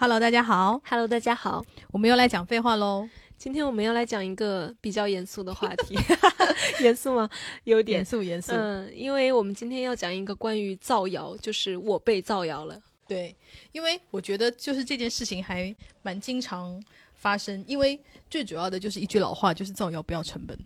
[0.00, 1.60] Hello，大家好，Hello，大家好，
[1.90, 3.08] 我们又来讲废话喽。
[3.36, 5.98] 今天我们要来讲一个比较严肃的话题，
[6.80, 7.28] 严肃吗？
[7.64, 8.04] 有点严。
[8.04, 12.80] 肃严肃，嗯，因为我们今天要讲一个关于造谣，就是我被造谣了。
[13.08, 13.34] 对，
[13.72, 16.80] 因为我觉得就是这件事情还蛮经常
[17.16, 20.56] 发生，因为最主要的就是一句老话，就是造谣不要成本，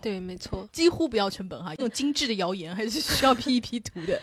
[0.00, 0.66] 对，没错。
[0.72, 1.72] 几乎不要成本哈。
[1.72, 4.18] 那种精致的谣言还是需要 P 一 P 图的。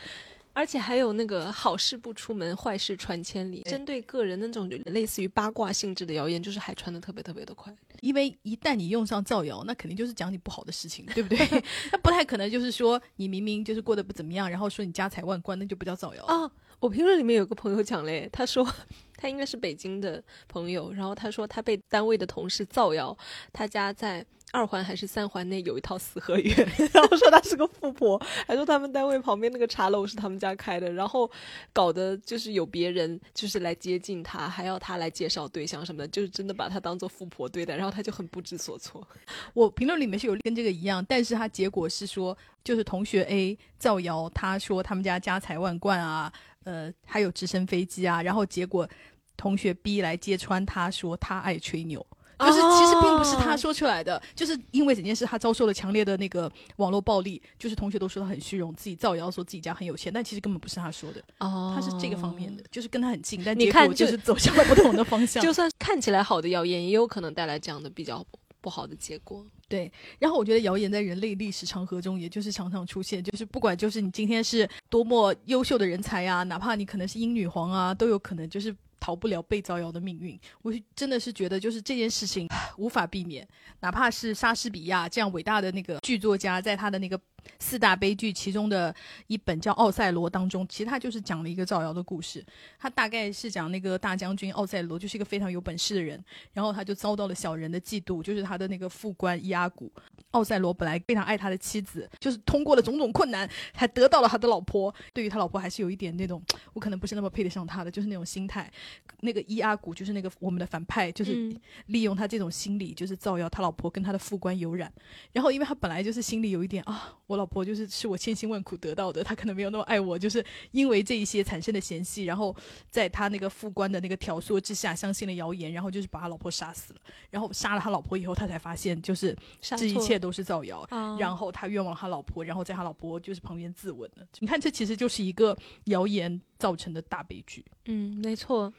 [0.53, 3.61] 而且还有那个好事不出门，坏事传千里。
[3.63, 7.73] 针对个人那种类似于八卦性质的谣言，就是还传的特别特别的快。
[8.01, 11.63] 因为一旦你用上造谣，那肯定就是讲你不好的事情，对不对？
[11.91, 16.25] 那不太可能就是说你明明就是过得不怎么样，然后说你家财万贯，那就不叫造谣。
[16.25, 18.67] 啊，我评论里面有个朋友讲嘞，他说
[19.15, 23.15] 他应该是北京的朋友，然后他说他被单位的同事造谣，
[23.53, 26.55] 他家在二环还是三环内有一套四合院，
[26.91, 31.29] 然后说他是个富婆，还说他们单位旁边那个茶楼是他们家开的，然后
[31.71, 39.07] 搞得就是有别人就是来接近他，还要他来介绍对象什么的，就是真的把他当做富婆对待，然后他就很不知所措。
[39.53, 48.87] 我评论里面是有跟这个一样，但是他结果是说，就是同学 A 造谣，他说他们家家财万贯啊，呃，还有直升飞机啊，然后结果
[49.35, 52.05] 同学 B 来揭穿他说他爱吹牛。
[52.39, 65.37] 就是其实并不是他说出来的，就是因为整件事他遭受了强烈的那个网络暴力，就是同学都说他很虚荣，自己造谣说自己家很有钱，但其实根本不是他说的，哦他是这个方面的，就是跟他很近，但你看就是走向了不同的方向。
[65.45, 68.25] 就算看起来好的谣言，也有可能带来这样的比较
[68.61, 69.45] 不好的结果。
[69.67, 80.39] 对，然后我觉得谣言在人类历史长河中，也就是常常出现，就是不管就是你今天是多么优秀的人才呀，哪怕你可能是英女皇啊，都有可能就是逃不了被造谣的命运。
[80.61, 83.47] 我真的是觉得，就是这件事情无法避免，
[83.79, 87.19] 哪怕是莎士比亚这样伟大的那个剧作家，在他的那个
[87.59, 88.93] 四大悲剧其中的
[89.27, 92.43] 一本叫《奥赛罗》当中，其实他就是讲了一个造谣的故事。
[92.79, 99.91] 他大概是讲那个大将军奥赛罗就是一个非常有本事的人，然后他就遭到了小人的嫉妒，就是他的那个副官伊阿古。
[100.31, 104.93] 奥赛罗本来非常爱他的妻子，就是通过了种种困难，才得到了他的老婆。
[105.13, 106.41] 对于他老婆还是有一点那种，
[106.71, 108.71] 我可能不是那么配得上他的，就是那种心态。
[109.19, 114.91] 那个伊阿古就是那个我们的反派，就是嗯利用他这种心理，就是造谣他老婆跟他的副官有染。
[115.33, 122.53] 然后因为他本来就是心里有一点啊，我老婆就是是我千辛万苦得到的，他可能没有那么爱我，就是因为这一些产生的嫌隙，然后
[122.89, 126.99] 在他那个副官的那个挑唆之下，相信了谣言，然后就是把他老婆杀死了。
[127.29, 130.85] 然后杀了他老婆以后，他才发现就是这一切都是造谣。
[130.89, 134.27] 啊然后他冤枉他老婆，然后在他老婆就是旁边自刎了。
[134.39, 137.63] 你看，这其实就是一个谣言造成的大悲剧。
[137.85, 138.71] 嗯，没错。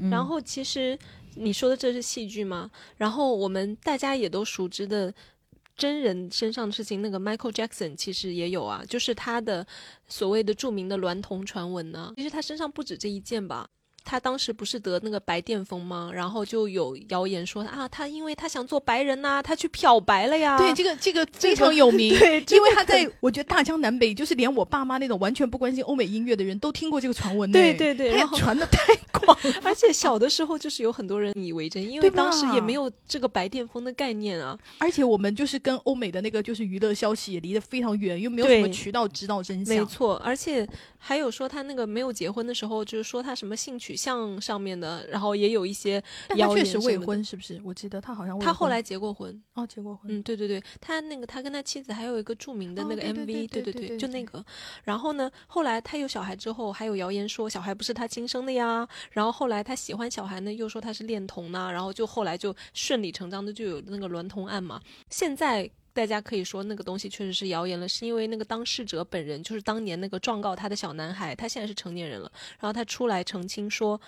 [0.00, 0.96] 嗯然后其实
[1.34, 2.70] 你说的这是戏剧嘛？
[2.96, 5.12] 然后我们大家也都熟知的
[5.78, 9.66] 真人身上的事情，那个 Michael Jackson 其实也有啊，就是他的
[10.08, 12.12] 所谓的著名的娈童传闻呢。
[12.16, 13.66] 其实他身上不止这一件吧。
[14.04, 16.10] 他当时不是得那个白癜风吗？
[16.14, 20.56] 然后就有谣言说啊，他因为他想做白人呐、他去漂白了呀。
[20.56, 27.52] 对，这个这个非常有名， 对这个 因为他在我觉得大江南北，就是连我爸妈那种完全不关心欧美音乐的人都听过这个传闻呢。
[27.52, 29.54] 对对对然后传的太广了。
[29.62, 34.58] 而且小的时候就是有很多人以为真，因为当时也没有这个白癜风的概念啊。
[34.78, 39.76] 而且我们就是跟欧美的那个就是娱乐消息也离得非常远，又没有什么渠道知道真相。
[39.76, 40.66] 没错，而且
[40.96, 46.96] 还有说他那个没有结婚的时候，就是说他什么性取向上面的，然后也有一些但他谣确实未。
[46.96, 47.60] 婚，是不是？
[47.64, 50.10] 我记得他好像他后来结过婚，哦结过婚。
[50.10, 54.44] 嗯，对对对，他那个他跟他妻子还有一个著名的那个 MV，、对对对对对对就那个。
[54.84, 58.86] 然后呢，后来他有小孩之后，还有谣言说小孩不是他亲生的呀。
[59.10, 61.70] 然后后来他喜欢小孩呢，又说他是恋童呢。
[61.72, 64.80] 然后就后来就顺理成章的就有那个娈童案嘛。
[65.10, 65.70] 现在。
[65.98, 74.00] 大家可以说那个东西确实是谣言了，是因为那个当事者本人就是当年那个状告他的小男孩，他现在是成年人了，然后他出来澄清说，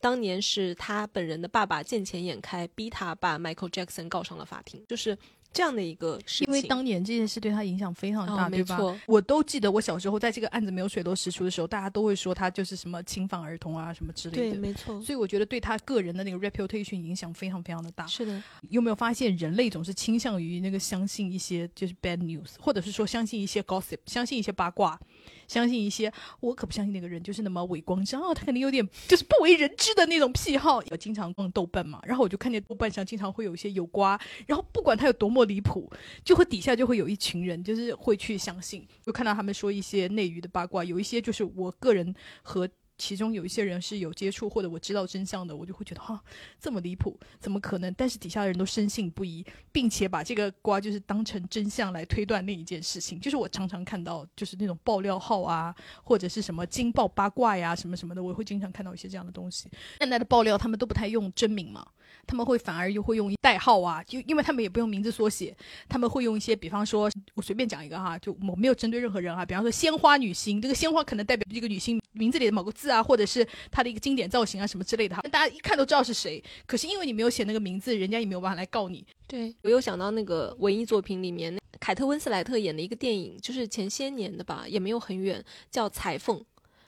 [0.00, 5.16] 当年是他本人的爸爸见钱眼开，逼他把 Michael Jackson 告上了法庭，就是
[5.56, 6.46] 这样的一个事情。
[6.46, 8.78] 因为当年这件事对他影响非常大，哦对吧？
[9.06, 14.58] 我都记得我小时候在这个案子没有水落石出的时候，大家都会说他就是什么侵犯儿童啊什么之类的对，的。
[14.58, 18.06] 没错，所以我觉得对他个人的那个 reputation 影响非常非常的大。
[18.06, 25.00] 是的，有没有发现人类总是倾向于那个相信一些就是 bad news，或者是说相信一些 gossip，相信一些八卦，
[25.46, 30.82] 相信一些我可不相信那个人就是那么伪光正啊，他肯定有点就是不为人知的那种癖好。
[30.90, 35.90] 我经常逛豆瓣嘛，然后我就看见豆瓣上经常会有一些有瓜，然后不管他有多么离谱，
[36.24, 42.68] 就会底下就会有一群人就是会去相信，就看到他们说一些内娱的八卦，有一些就是我个人和。
[42.98, 46.22] 其中有一些人是有接触或者我知道真相的，我就会觉得哈
[46.58, 47.92] 这么离谱，怎么可能？
[47.94, 53.20] 但是底下的人都深信不疑，并且把这个瓜就是当成真相来推断另一件事情。
[53.20, 59.68] 就是我常常看到就是那种爆料号啊，或者是什么惊爆八卦呀什么什么的，我会经常看到一些这样的东西。
[59.98, 61.86] 现在的爆料他们都不太用真名嘛。
[62.26, 65.56] 他们会反而又会用代号啊，就因为他们也不用名字缩写，
[65.88, 79.06] 他们会用一些，比方说，我随便讲一个哈，就我没有针对任何人啊，比方说鲜花女星，这个鲜花可能代表这个女星名字里的某个字啊，或者是她的一个经典造型啊什么之类的哈，大家一看都知道是谁，可是因为你没有写那个名字，人家也没有办法来告你。
[79.28, 86.36] 对我又想到那个文艺作品里面，凯特温斯莱特演的一个电影，就是前些年的吧，也没有很远，叫《裁缝》，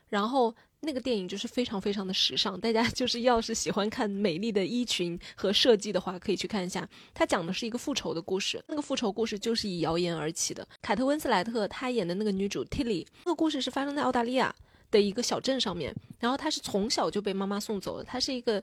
[0.09, 0.55] 然后。
[0.83, 6.89] 那个电影就是非常非常的时尚，大家就是要是喜欢看美丽的衣裙和设计的话，可以去看一下。
[7.13, 10.67] 它讲的是一个复仇的故事，那个复仇故事就是以谣言而起的。
[10.81, 14.55] 凯特温斯莱特她演的那个女主 Tilly，那个故事是发生在澳大利亚
[14.91, 18.63] 的一个小镇上面，然后她是从小就被妈妈送走了，她是一个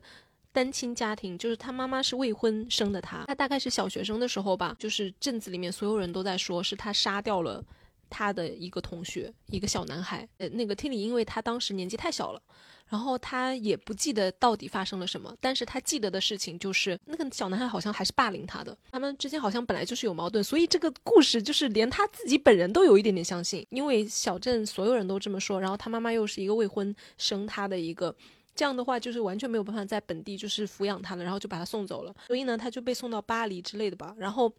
[0.52, 7.62] 单亲家庭，就是她妈妈是未婚生的她，她大概是小学生的时候吧，就是镇子里面所有人都在说是她杀掉了。
[8.08, 12.40] 他的一个同学，一个小男孩，呃，那个 Tilly，因为他当时年纪太小了，
[12.88, 28.14] 然后他也不记得到底发生了什么，但是他记得的事情就是那个小男孩好像还是霸凌他的，他们之间好像本来就是有矛盾，所以这个故事就是连他自己本人都有一点点相信，因为小镇所有人都这么说，然后他妈妈又是一个未婚生他的一个，
[28.54, 34.52] 这样的话就是完全没有办法在本地就是抚养他了，然后就把他送走了，所以呢，他就被送到巴黎之类的吧，然后。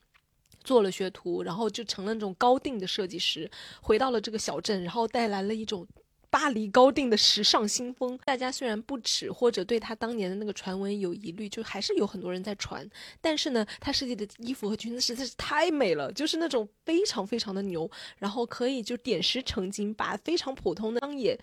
[0.67, 3.49] 做了学徒，然后就成了那种高定的设计师，
[3.81, 5.87] 回到了这个小镇，然后带来了一种
[6.29, 8.19] 巴黎高定的时尚新风。
[8.25, 12.85] 大家虽然不耻或者对他当年的那个传闻有疑虑，就还是有很多人在传。
[13.21, 21.39] 但是呢，他设计的衣服和裙子实在是太美了，就是那种非常非常的牛，然后可以就点石成金，把非常普通的商业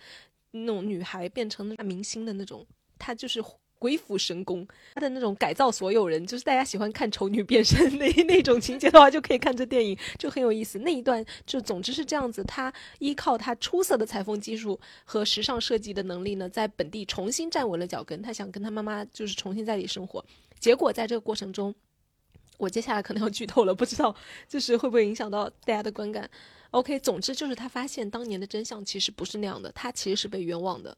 [0.51, 2.63] 那种女孩变成大明星的那种。
[2.99, 3.43] 他就是。
[3.77, 10.79] 鬼斧神工，他的那种改造所有人，就是大家喜欢看丑女变身那 那种情节的话，就可以看这电影，就很有意思。
[10.79, 18.21] 那一段就总之是这样子，他依靠他出色的裁缝技术和时尚设计的能力呢，在本地重新站稳了脚跟。
[18.21, 20.23] 他想跟他妈妈就是重新在这里生活，
[20.59, 21.75] 结果在这个过程中，
[22.57, 24.15] 我接下来可能要剧透了，不知道
[24.47, 26.27] 就是会不会影响到大家的观感。
[26.71, 30.97] OK，总之就是他发现当年的真相其实不是那样的，他其实是被冤枉的。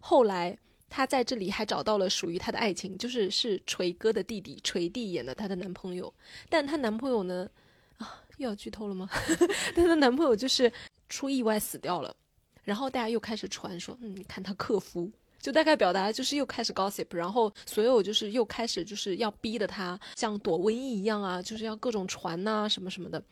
[0.00, 0.56] 后来。
[0.94, 6.12] 她在这里还找到了属于她的爱情，就是是锤哥的弟弟锤弟演的她的男朋友，
[6.50, 7.48] 但她男朋友呢，
[7.96, 9.08] 啊，又要剧透了吗？
[9.74, 10.70] 她的男朋友就是
[11.08, 12.14] 出意外死掉了，
[12.62, 15.10] 然后大家又开始传说，嗯，你看他克夫，
[15.40, 23.22] 就大概表达就是又开始 gossip，然后所有就是又开始就是要逼的他像躲瘟疫一样啊，就是要各种传呐什么什么的，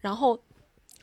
[0.00, 0.40] 然后。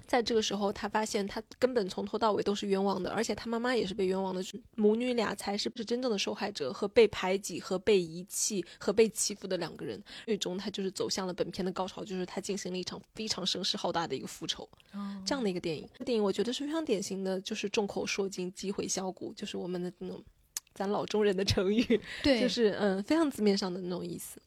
[0.08, 4.42] 在这个时候，他发现他根本从头到尾都是冤枉的，而且他妈妈也是被冤枉的，
[4.76, 10.02] 母女俩才是是真正的受害者和被排挤和被遗弃和被欺负的两个人。
[10.26, 14.68] 最终，他就是走向了本片的高潮，就是他进行了一场非常声势浩大的一个复仇，
[15.26, 15.88] 这样的一个电影。
[16.06, 20.24] 电影我觉得是非常典型的，就是众口铄金，击毁箫骨，就是我们的那种
[20.74, 24.40] 咱老中人的成语，对，就是嗯，非常字面上的那种意思。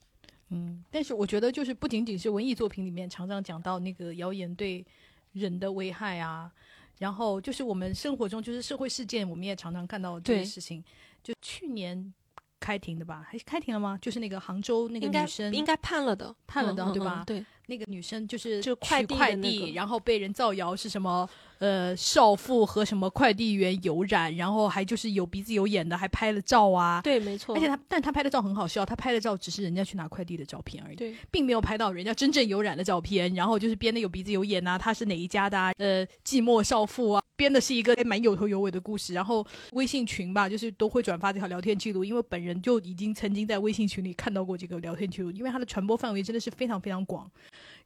[0.51, 4.85] 嗯，但是我觉得就是不仅仅是文艺作品里面常常讲到那个谣言对。
[5.33, 6.51] 人的危害啊，
[6.97, 10.83] 然后就是我们生活中就是社会事件，我们也常常看到这个事情。
[11.23, 12.13] 就去年
[12.59, 13.97] 开庭的吧，还开庭了吗？
[14.01, 17.23] 就是那个杭州那个女生，应该判了的，判了的，对吧？
[17.25, 21.29] 对，那个女生就是就快递，然后被人造谣是什么？
[21.59, 27.01] 呃，少妇和什么快递员有染，然后还就是有鼻子有眼的，还拍了照啊。
[27.01, 27.53] 对，没错。
[27.53, 33.33] 而且他，但他拍的照很好笑，他拍的照只是人家去拿快递的照片而已，对，并没有拍到人家真正有染的照片。
[33.35, 35.59] 然后就是编的有鼻子有眼啊，他是哪一家的？
[35.59, 35.73] 啊？
[35.77, 39.13] 呃，寂寞少妇啊，编的是一个蛮有头有尾的故事。
[39.13, 47.29] 然后微信群吧，就是都会转发这条聊天记录，因为本人就已经曾经在微信群里看到过这个聊天记录，因为它的传播范围真的是非常非常广。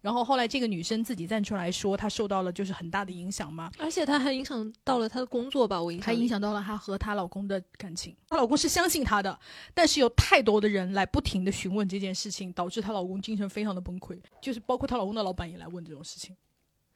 [0.03, 8.13] 然后后来这个女生自己站出来说，她受到了就是很大的影响嘛，而且她还影响到了她的工作吧，我还影响到了她和她老公的感情。
[8.27, 9.39] 她老公是相信她的，
[9.74, 16.36] 但是有太多的人来不停的询问这件事情，导致她老公精神非常的崩溃，就是包括她老公的老板也来问这种事情，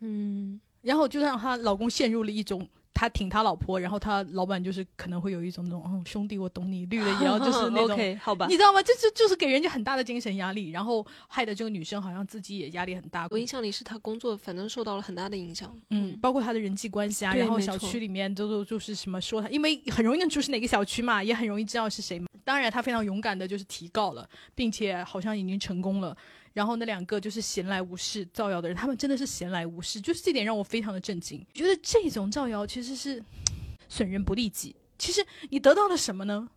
[0.01, 2.67] 嗯，然后就让她老公陷入了一种。
[2.93, 8.81] 他挺他老婆，然后他老板就是可能会有一种那种，嗯，兄弟我懂你，绿了也要就是那种， 好吧，你知道吗？
[8.81, 13.27] 这就就是给人家很大的精神压力，然后害得这个女生好像自己也压力很大。
[13.29, 22.27] 我印象里是他工作反正受到了很大的影响，嗯，包括他的人际关系啊，然后小区里面都都就是什么说他，因为很容易认出是哪个小区嘛，也很容易知道是谁嘛。
[22.43, 26.15] 当然，他非常勇敢的就是提告了，并且好像已经成功了。
[26.57, 31.45] 然后那两个就是闲来无事造谣的人，他们真的是闲来无事，就是这点让我非常的震惊。
[31.53, 33.23] 觉得这种造谣其实是
[33.87, 36.49] 损人不利己，其实你得到了什么呢？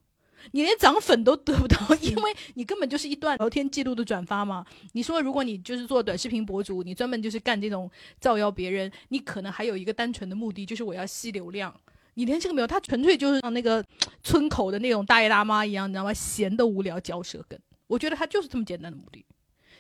[0.53, 4.65] 你连涨粉都得不到， 因为你根本就是一段聊天记录的转发嘛。
[4.93, 11.79] 你说，如果你就是做短视频博主，你专门就是干这种造谣别人，你可能还有一个单纯的目的，就是我要吸流量。
[12.15, 13.85] 你连这个没有，他纯粹就是像那个
[14.25, 16.15] 村口的那种大爷大妈一样，你知道吗？
[16.15, 17.61] 闲的无聊嚼舌根。
[17.87, 19.23] 我觉得他就是这么简单的目的。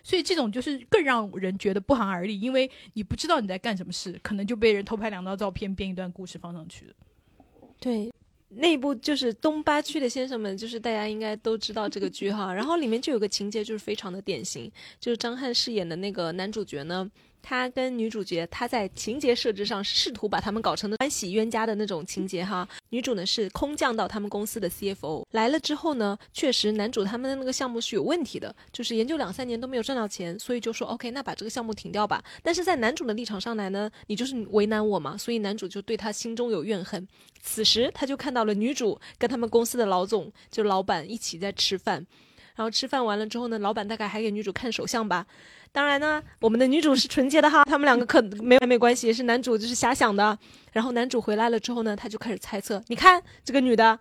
[0.02, 6.87] 所以这种就是更让人觉得不寒而栗，因为你不知道你在干什么事，可能就被人偷拍两张照片，编一段故事放上去。
[7.78, 8.11] 对。
[8.52, 12.52] 那部就是东八区的先生们，就是大家应该都知道这个剧哈。
[12.52, 17.09] 然后里面就有个情节，就是非常的典型，就是张翰饰演的那个男主角呢。
[17.43, 22.69] 他跟女主角，他在情节设置上试图把他们搞成的欢喜冤家的那种情节哈。
[22.91, 32.23] 女主呢是空降到他们公司的 CFO 来了之后呢，确实男主他们的那个项目是有问题的，就是研究两三年都没有赚到钱，所以就说 OK，那把这个项目停掉吧。
[32.43, 37.07] 但是在男主的立场上来呢，你就是为难我嘛，所以男主就对他心中有怨恨。
[37.43, 42.07] 此时他就看到了女主跟他们公司的老总就老板一起在吃饭，
[42.55, 45.27] 然后吃饭完了之后呢，老板大概还给女主看手相吧。
[45.73, 50.37] 当然呢，我们的女主是纯洁的哈，他们两个可没没关系，是男主就是瞎想的。
[50.73, 53.99] 然后男主回来了之后呢，他就开始猜测，你看这个女的，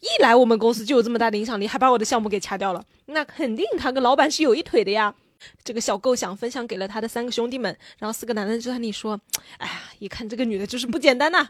[0.00, 5.14] 一来我们公司就有这么大的影响力，还把我的项目给掐掉了，那肯定她跟老板是有一腿的呀。
[5.62, 9.20] 这个小构想分享给了他的三个兄弟们，然后四个男的就在那里说，
[9.58, 11.46] 哎呀，一看这个女的就是不简单呐。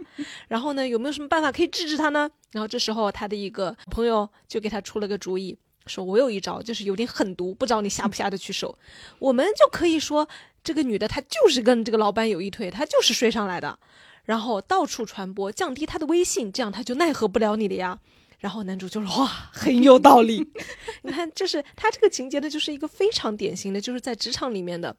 [0.48, 2.28] 然后呢，有没有什么办法可以治治她呢？
[2.50, 5.56] 然后这时候他的一个朋友就给他出了个主意。
[5.86, 8.78] 说我有一招，就是有点狠毒，不知道你下不下得去手。
[9.18, 10.28] 我们就可以说，
[10.62, 13.78] 这个女的她就是跟这个老板有一腿，她就是睡上来的，
[14.24, 17.98] 然后到处传播，降低她的威信，这样她就奈何不了你了呀。
[18.40, 20.46] 然后男主就说哇，很有道理。
[21.02, 24.94] 你看，就是他这个情节呢，就是一个非常典型的，就是在职场里面的，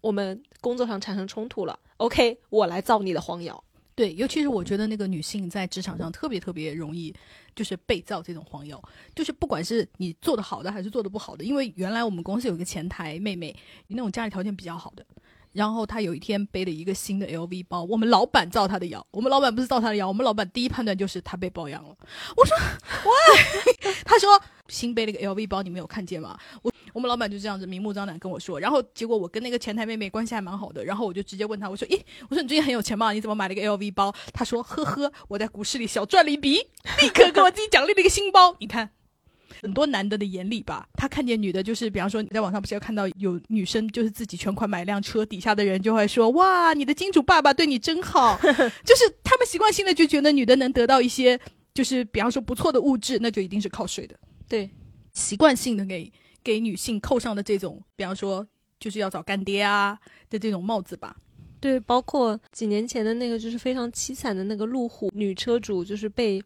[0.00, 3.62] 我们工作上产生冲突了，OK，我来造你的黄谣。
[4.00, 7.14] 对，尤其是我觉得那个女性在职场上特别特别容易，
[7.54, 8.82] 就是被造这种黄谣，
[9.14, 13.54] 就是不管是你做的好的还是做的不好的，因为原来我们公司有一个前台妹妹，
[13.88, 15.04] 那种家里条件比较好的，
[15.52, 21.96] 然后他有一天背了一个新的 LV 包，我们老板造他的谣，我们老板不是造他的谣，我们老板第一判断就是他被包养了。
[22.36, 22.56] 我说
[23.04, 26.38] 喂， 他说新背了个 LV 包，你没有看见吗？
[26.62, 26.72] 我。
[26.92, 33.12] 我们老板就这样子明目张胆跟我说，然后结果我跟那个前台妹妹关系还蛮好的，然后我就直接问他，我说：“咦，我说你最近很有钱吗？
[33.12, 36.54] 你怎么买了一个 LV 包？”他说：“呵呵，我在股市里小赚了一笔，
[37.00, 38.90] 立刻给我自己奖励了一个新包。”你看，
[39.62, 48.38] 很多男的的眼里吧，他看见女的，就是比方说你在网上不是要看到有女生就是自己全款买辆车，底下的人就会说：“哇，你的金主爸爸对你真好。
[48.84, 51.38] ”就是他们习惯性的就觉得女的能得到一些
[51.74, 54.14] 就是比方说不错的物质，那就一定是靠睡的。
[54.48, 54.70] 对，
[55.12, 56.12] 习惯性的给。
[56.42, 58.46] 给女性扣上的这种，比方说
[58.78, 59.98] 就是要找干爹啊
[60.30, 61.14] 的这种帽子吧。
[61.60, 66.42] 对，包括几年前的那个就是非常凄惨的那个路虎女车主就是被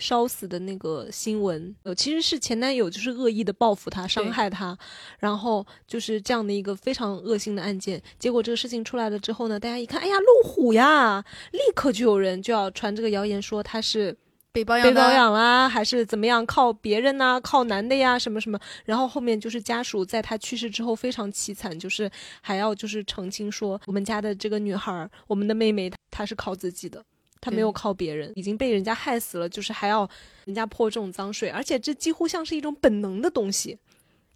[0.00, 4.76] 烧死的那个新闻，呃，其实是前男友就是恶意的报复她、伤害她，
[5.20, 8.02] 然后就是这样的一个非常恶性的案件。
[8.18, 14.16] 结果这个事情出来了之后呢，大家一看，哎呀，路虎呀，立刻就有人就要传这个谣言说他是。
[14.52, 16.44] 被包养，被包养啦，还是怎么样？
[16.44, 18.58] 靠别人呐，靠男的呀，什么什么？
[18.84, 27.00] 然后后面就是家属在他去世之后非常凄惨，就是还要就是澄清说，我们家的这个女孩，我们的妹妹，她是靠自己的，
[27.40, 30.08] 她没有靠别人，已经被人家害死了，就是还要
[30.44, 33.78] 人家泼这种脏水，而且这几乎像是一种本能的东西。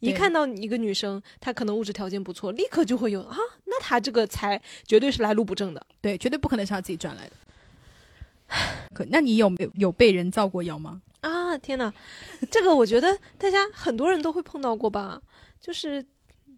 [0.01, 7.33] 一看到一个女生，她可能物质条件不错，立刻就会有啊，那她这个财绝对是来路不正的，对，绝对不可能是她自己赚来的。
[8.93, 11.01] 可，那你有没有有被人造过谣吗？
[11.21, 11.93] 啊，天哪，
[12.51, 15.23] 这个我觉得大家很多人都会碰到过吧。
[15.59, 16.05] 就是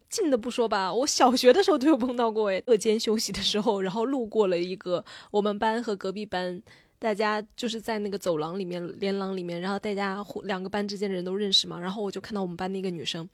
[0.09, 2.49] 近的不说吧，我小学的时候都有碰到过。
[2.49, 6.63] 诶，课间休息的时候，然后路过了一个我们班和隔壁班，
[6.99, 11.79] 大家就是在那个走廊里面、连廊里面，然后大家两个班之间的人都认识嘛。
[11.79, 13.29] 然后我就看到我们班的一个女生。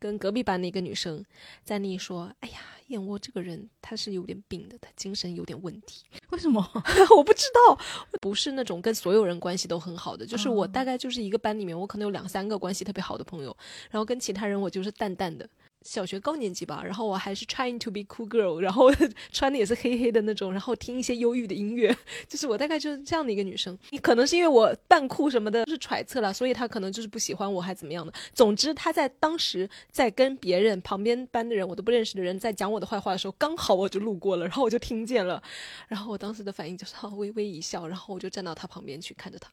[0.00, 1.24] 跟隔壁班的一个女生
[1.64, 6.04] 在那里说：“哎呀，燕窝这个人他是有点病的，他精神有点问题。
[6.30, 6.64] 为什么？
[7.16, 7.76] 我不知道，
[8.20, 13.56] 不是那种跟所有人关系都很好的，就是我大概就是一个班里面，我可能有两三个关系特别好的朋友，
[13.90, 15.48] 然后跟其他人我就是淡淡的。”
[15.82, 18.90] 小学高年级吧，然后我还是 trying to be cool girl，然后
[19.32, 21.96] 穿的也是黑黑的那种，然后听一些忧郁的音乐，
[22.28, 23.78] 就是我大概就是这样的一个女生。
[23.90, 28.12] 你可能是因为我扮酷什么的，就是揣测了，所以她可能就是不喜欢我，还怎么样的。
[28.34, 35.42] 总之，她在当时在跟别人旁边班的人，我都不认识的人在讲我的坏话的时候，刚好我就路过了，然后我就听见了，
[35.86, 39.50] 然后我当时的反应就是微微一笑，然后我就站到她旁边去看着她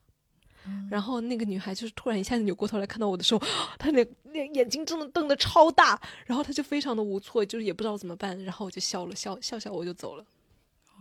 [0.66, 0.88] 她。
[0.90, 3.42] 然后那个女孩就是突然一下子扭过头来看到我的时候，
[3.78, 10.26] 她那那眼睛真的瞪得超大，然后她就非常的无措，就是也不知道怎么办，然后我就笑了笑笑笑我就走了。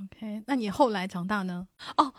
[0.02, 1.66] OK，那你后来长大呢？
[1.97, 2.12] 哦，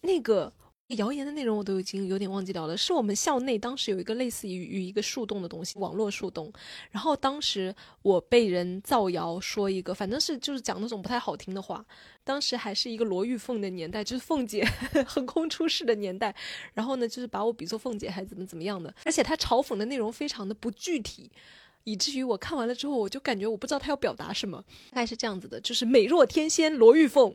[0.00, 0.52] 那个
[0.96, 2.76] 谣言的内容我都已经有点忘记掉了。
[2.76, 6.52] 是我们校内当时有一个类似于于一个树洞的东西，网络树洞。
[6.90, 11.84] 然后当时我被人造谣说一个，反正是就是讲那种不太好听的话。
[12.24, 14.64] 当时还是一个罗玉凤的年代，就是凤姐
[15.06, 16.34] 横空出世的年代。
[16.72, 18.94] 然后呢，就是把我比作凤姐，还怎么怎么样的。
[19.04, 21.30] 而且他嘲讽的内容非常的不具体。
[21.84, 24.62] 以至于我看完了之后，我就感觉我不知道他要表达什么。
[24.90, 27.34] 大概是这样子的，就是美若天仙罗玉凤。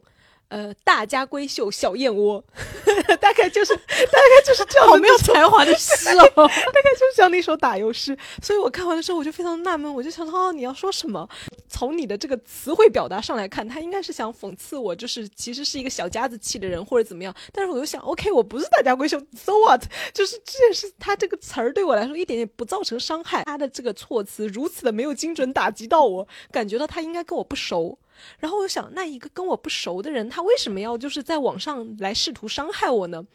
[0.49, 2.43] 呃，大家闺秀小燕窝，
[3.19, 8.17] 大概就是 大概就是这样，好没有才华的诗哦， 大概就是这样的一首打油诗。
[8.41, 11.27] 所以我看完的时候，我就非常纳闷，我就想说，哦，你要说什么？
[11.67, 17.35] 从你的这个词汇表达上来看，他应该是想讽刺我，就是其实是一个小家子气的人或者怎么样。
[17.51, 19.83] 但是我又想，OK，我不是大家闺秀，So what？
[20.13, 23.43] 就是这件事，他这个词儿对我来说一点也不造成伤害。
[23.43, 27.99] 他的这个措辞如此的没有精准打击到我，感觉到他应该跟我不熟。
[28.39, 33.25] 然后我想，那一个跟我不熟的人，他为什么要就是在网上来试图伤害我呢？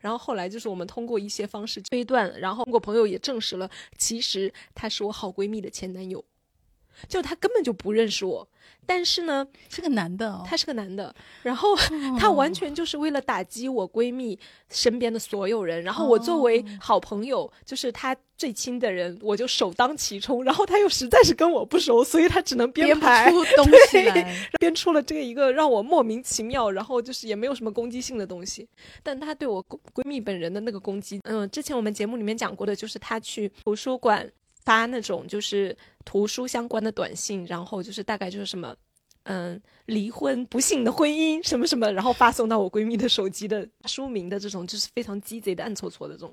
[0.00, 6.24] 然后后来就是我们通过一些方式推断，然后通过朋友也证实了，其实他是我好闺蜜的前男友，
[7.08, 8.48] 就他根本就不认识我。
[8.86, 11.76] 但是呢，是个男的，他是个男的，然后
[12.18, 14.36] 他完全就是为了打击我闺蜜
[14.68, 28.66] 身边的所有人，然后我作为好朋友，就是他最亲的人，我就首当其冲，然后他又实在是跟我不熟，所以他只能编排出东西来， 编出了这个一个让我莫名其妙，然后就是也没有什么攻击性的东西，
[29.04, 34.28] 但他对我闺蜜本人的那个攻击，嗯，之前我们节目里面讲过的，就是他去图书馆。
[34.70, 38.72] 发那种就是图书相关的短信，然后就是大概就是什么，
[39.24, 46.32] 嗯，离婚不幸的婚姻什么什么，然后发送到我闺蜜的手机的书名的这种，就是非常鸡贼的暗搓搓的这种，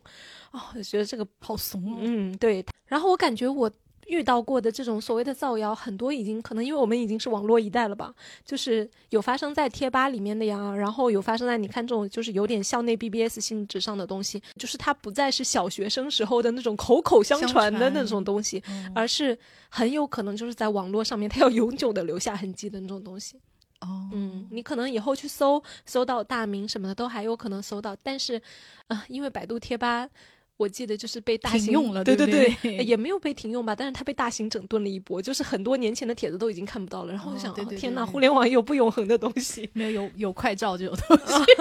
[0.52, 3.72] 哦，我觉得这个好怂，嗯，对，然后我感觉我。
[4.08, 8.14] 遇到过的这种所谓的造谣，很多已经可能因为我们已经是网络一代了吧，
[8.46, 18.64] 就是有发生在贴吧里面的呀，然后有发生在你看这种就是有点校内 BBS 性质上的东西，就是它不再是小学生时候的那种口口相传的那种东西，
[18.96, 19.38] 而是
[19.70, 23.38] 很有可能就是在网络上面它要永久的留下痕迹的那种东西。
[23.82, 28.42] 哦，嗯，你可能以后去搜搜到大名什么的都还有可能搜到，但是
[28.88, 30.10] 啊，因为百度贴吧。
[30.58, 37.12] 我记得就是被大型用了，对对对，也没有被停用吧，但是他被大型整顿了一波，就是很多年前的帖子都已经看不到了。
[37.12, 41.18] 然后我想，天哪，互联网有不永恒的东西，没有有有快照这种 东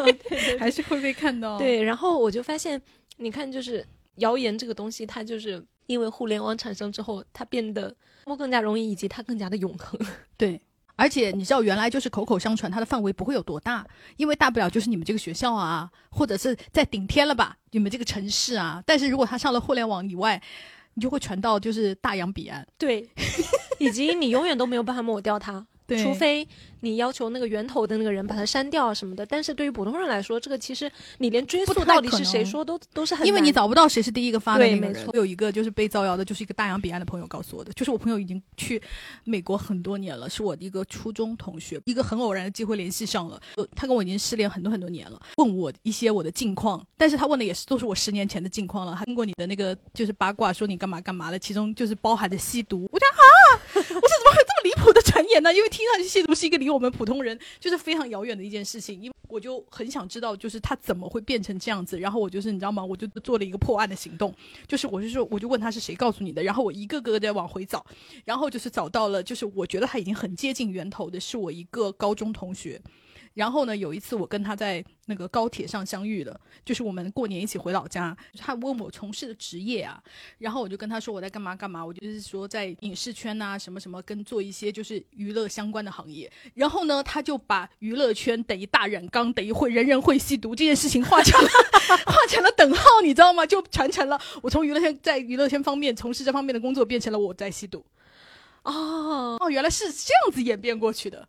[0.09, 1.59] 西，还是会被看到。
[1.59, 2.81] 对，然后我就发现，
[3.19, 7.95] 你看，就是谣言这个东西，它就是因为互联网产生之后，它变得
[8.39, 10.01] 更加容易，以及它更加的永恒。
[10.39, 10.59] 对。
[10.97, 18.83] 而且你知道，原来就是口口相传，它的范围不会有多大，因为大不了就是你们这个学校啊，或者是在顶天了吧，你们这个城市啊。
[18.85, 20.43] 但是如果它上了互联网以外，
[20.95, 22.67] 你就会传到就是大洋彼岸。
[22.79, 23.09] 对，
[23.79, 25.67] 以及你永远都没有办法抹掉它。
[26.03, 26.49] 除非
[26.87, 35.05] 你要求那个源头的那个人把它删掉什么的，但是对于普通人来说，这个其实你连追溯到底是谁说都都是很因为你找不到谁是第一个发的那个人。
[35.09, 38.81] 我有一个就是被造谣的，就是一个大洋彼岸的朋友告诉我的，就是我朋友已经去
[39.25, 43.41] 美国很多年了，是我的一个初中同学，一个很偶然的机会联系上了，
[43.75, 48.95] 他跟我已经失联很多很多年了，问我一些我的近况，但是他问的也是都是我十年前的近况了。
[48.99, 52.89] 他通过你的那个就是八卦，说你干嘛干嘛的，其中就是包含着吸毒。
[52.93, 53.25] 我讲啊，
[53.75, 55.55] 我说怎么会这么离谱的传言呢？
[55.55, 56.57] 因为听上去吸毒是一个。
[56.57, 61.99] 离我我们普通人就是非常遥远的一件事情，因为我就很想知道，就是他怎么会变成这样子。
[61.99, 62.85] 然后我就是你知道吗？
[62.85, 64.31] 我就做了一个破案的行动，
[64.69, 66.43] 就是我就说，我就问他是谁告诉你的。
[66.43, 67.83] 然后我一个个的往回找，
[68.27, 72.79] 然后就是找到了，就是我觉得他已经很接近源头的，是我一个高中同学。
[73.37, 78.17] 然后呢，有一次我跟他在那个高铁上相遇了，就是我们过年一起回老家。
[78.39, 80.03] 他问我从事的职业啊，
[80.39, 86.33] 然后我就跟他说我在干嘛干嘛，我就是说在影视圈呐，什么什么跟做一些就是娱乐相关的行业。
[86.55, 91.49] 然后呢，他就把娱乐圈等于大染缸，等于会人人会吸毒这件事情画成了
[92.09, 93.45] 画成了等号，你知道吗？
[93.45, 97.85] 就传承了我从娱乐圈在娱乐圈方面从事这方面的工作，变成了我在吸毒。
[98.63, 101.29] 哦哦，原来是这样子演变过去的。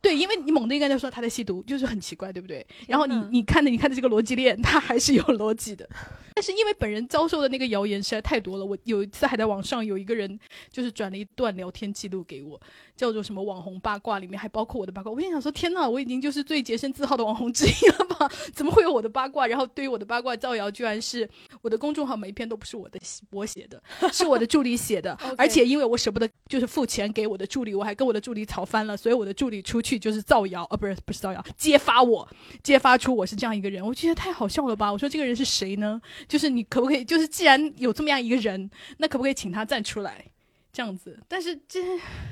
[0.00, 2.66] 对，因为你猛的应该就说他在吸毒，就是很奇怪，对不对？
[2.86, 5.88] 然后你你看的你看的这个逻辑链，它还是有逻辑的。
[6.34, 10.38] 但是因为本人遭受的那个谣言实在太多了，我有一次还在网上有一个人
[10.70, 12.60] 就是转了一段聊天记录给我，
[12.96, 15.10] 叫做什么网红八卦，里面还包括我的八卦。
[15.10, 18.30] 我心想说，天呐，我已经就是最洁身自好的网红之一了吧？
[18.54, 19.48] 怎么会有我的八卦？
[19.48, 21.28] 然后对于我的八卦造谣，居然是
[21.60, 23.82] 我的公众号每一篇都不是我的我写的，
[24.12, 25.18] 是我的助理写的。
[25.36, 32.28] 而且因为我舍不得就是付钱给我的助理，我还跟我的助理吵翻了，所以我的助理出去就是造谣，啊，不是不是造谣，揭发我，
[32.64, 33.86] 揭发出我是这样一个人。
[33.86, 34.90] 我觉得太好笑了吧？
[34.92, 36.02] 我说这个人是谁呢？
[36.26, 37.04] 就是你可不可以？
[37.04, 40.24] 就是既然有这么样一个人，那可不可以请他站出来？
[40.70, 41.80] 这样子，但是这，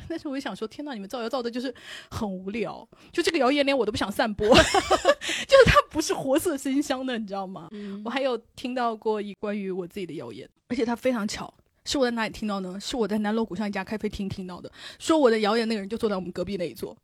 [0.09, 1.75] 但是我就想说，天呐，你们造谣造的就是
[2.11, 7.67] 很无聊，就这个谣言连我都不想散播， 就是他不是活色生香的，你知道吗？
[7.73, 11.53] 嗯我还有听到过一关于我自己的谣言，而且它非常巧，
[11.85, 12.79] 是我在哪里听到呢？
[12.79, 16.97] 是我在南锣鼓巷一家咖啡厅听到的，说我的谣言那个人就坐在我们隔壁那一座，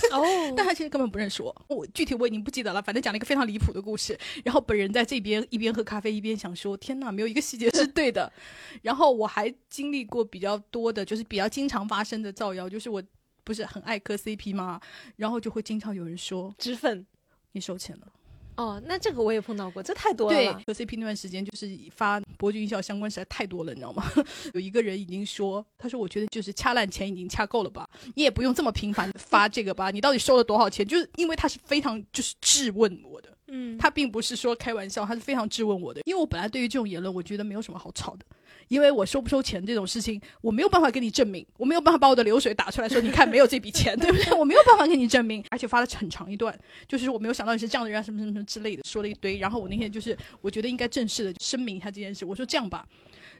[0.12, 4.18] 哦但他其实根本不认识我，我具体我已经不记得了，反正讲了一个非常离谱的故事。
[4.44, 8.32] 然后本人在这边一边喝咖啡一边想说：天哪，没有一个细节是对的。
[8.82, 13.02] 然后我还经历过比较多的，就是比较经常发生的造谣，就是我
[13.44, 14.80] 不是很爱磕 CP 吗？
[15.16, 17.06] 然后就会经常有人说脂粉。
[17.52, 18.12] 你收钱了。
[18.56, 20.60] 哦，那这个我也碰到过，这太多了对吧。
[20.66, 24.04] 和 CP 那段时间，就是发博君一笑相关实在太多了，你知道吗？
[24.54, 30.86] 有一个人已经说，他说我觉得就是掐烂钱已经掐够了吧，你也不用这么频繁地发这个吧，你到底收了多少钱？
[30.86, 38.24] 就是因为他是非常就是质问我的，嗯，他并不是说开玩笑，他是非常质问我的，因为我本来对于这种言论，我觉得没有什么好吵的。
[38.68, 44.32] 因为我收不收钱这种事情，我没有办法给你证明，我没有办法把我的流水打出来说，你看没有这笔钱，对不对？
[44.36, 49.38] 我没有办法给你证明，而且发了很长一段，就是我没有想到你是这样的人啊，什么什么什么之类的，说了一堆。
[49.38, 52.84] 然后我那天就是我觉得应该正式的声明一下这件事，我说这样吧，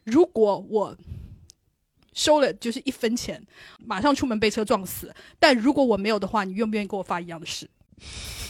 [0.05, 0.97] 如果我
[2.13, 3.45] 收了就是一分钱，
[3.85, 7.69] 马上出门被车撞死，但如果我没有的话，你愿不愿意跟我发一样的事？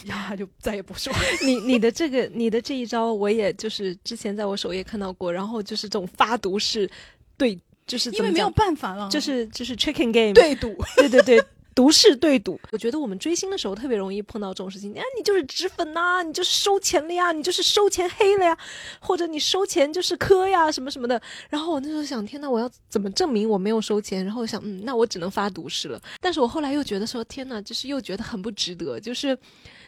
[0.05, 1.13] 然后他就再也不说。
[1.45, 6.89] 你你的这个你的这一招，我也就是之前在我首页看到过，然后就是这种发毒是
[7.37, 10.75] 对，就是因为没有办法了，就是就是 chicken game，对赌。
[10.95, 11.43] 对对对，
[11.77, 12.59] 毒誓对赌。
[12.71, 18.57] 我觉得我们追星的时候特别容易碰到这种事情，啊，你就是脂粉呐、你就是收钱了呀，你就是收钱黑了呀，
[18.99, 21.21] 或者你收钱就是磕呀，什么什么的。
[21.51, 24.25] 然后我那时候想，天呐，我要怎么证明我没有收钱？
[24.25, 26.01] 然后我想，嗯，那我只能发毒誓了。
[26.19, 29.37] 但是我后来又觉得说，天呐，就是又觉得很不值得，就是。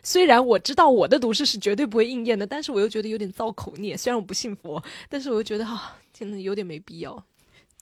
[0.02, 3.98] 虽然我知道我的毒誓是绝对不会应验的，但是我又觉得有点造口孽。
[3.98, 7.22] 虽然我不信佛，但是我又觉得啊，真的有点没必要。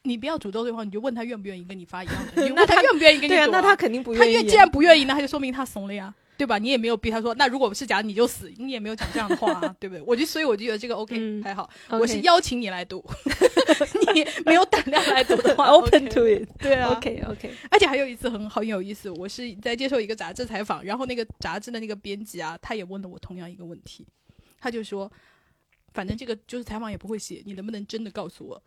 [0.07, 4.33] 你不要诅咒对方，你就问他愿不愿意跟你发一样的，你 问他愿不愿意跟你对啊，赌那他肯定不愿意。
[4.33, 6.57] 他愿既然不愿意，那他就说明他怂了呀，对吧？
[6.57, 10.01] 你也没有逼他说，那如果是假的你就死，你也没有讲这样的话、啊，对不对？
[10.05, 13.03] 我就所以我就觉得这个 OK、嗯还好我是邀请你来读，
[14.13, 16.47] 你没有胆量来读的话 open to it。
[16.59, 24.05] 对啊 OK OK，而且还有一次很好很有意思，我是在接受一个杂志采访，然后那个杂志的那个编辑啊，他也问了我同样一个问题，
[24.59, 25.11] 他就说，
[25.93, 28.61] 反正这个就是采访也不会写，你能不能真的告诉我，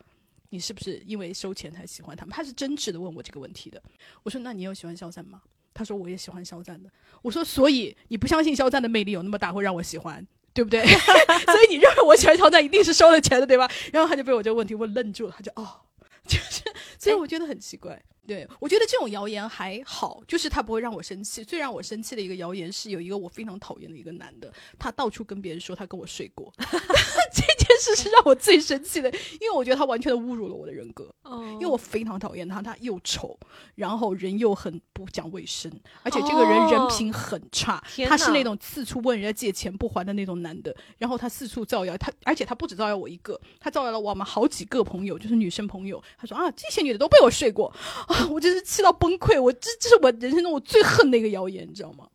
[0.50, 2.32] 你是不是因为收钱才喜欢他们？
[2.34, 3.82] 他是真挚的问我这个问题的。
[4.22, 5.40] 我说那你有喜欢肖战吗？
[5.72, 6.90] 他说我也喜欢肖战的。
[7.22, 10.26] 我说所以你不相信肖战的魅力有那么大，会让我喜欢？
[10.52, 10.84] 对不对？
[11.46, 13.70] 所以你认为我喜欢肖战一定是收了钱的，对吧？
[13.92, 15.80] 然后他就被我这个问题问愣住了，他就哦，
[16.26, 16.62] 就是，
[16.98, 18.02] 所以我觉得很奇怪。
[18.26, 21.44] 对，我觉得这种谣言还好，就是他不会让我生气。
[21.44, 31.12] 最让我生气的一个谣言是有一个我非常讨厌的一个男的，他到处跟别人说他跟我睡过， 这件事是让我最生气的，因为我觉得他完全的侮辱了我的人格。
[31.22, 33.38] 哦因为我非常讨厌他，他又丑，
[33.74, 35.70] 然后人又很不讲卫生，
[36.02, 47.68] 而且这个人哦人品很差，他是那种四处问人家借钱不还的那种男的，然后他四处造谣，他而且他不止造谣我一个，他造谣了我们好几个朋友，就是女生朋友，他说啊这些女的都被我睡过
[48.08, 52.08] 啊，我真是气到崩溃，我这这是我人生中我最恨的一个谣言，你知道吗？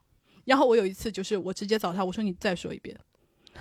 [0.43, 2.95] 然后我有一次就是我直接找他，我说你再说一遍。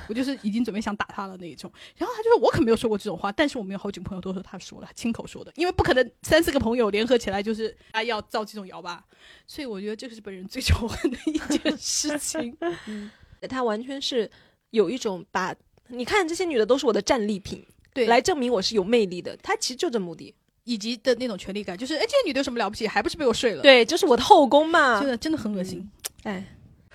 [0.08, 9.04] 我就是已经准备想打他了那一种，然后他就说：“我可没有说过这种话，但是我们有好几个朋友都说他说了，他亲口说的，因为不可能三四个朋友联合起来就是啊要造这种谣吧，
[9.46, 12.56] 所以我觉得这个是本人最仇恨的一件事情。
[12.86, 13.10] 嗯
[13.48, 14.30] 他完全是
[14.70, 15.54] 有一种把
[15.88, 19.36] 你看这些女的都是我的战利品，对，来证明我是有魅力的。
[19.42, 25.06] 他其实就这目的，以及的那种权利感，就是哎，这些女的有什么了不起，还不是被我睡了？，对，就是我的后宫嘛真。
[25.06, 25.86] 的真的很恶心。
[26.22, 26.42] 哎，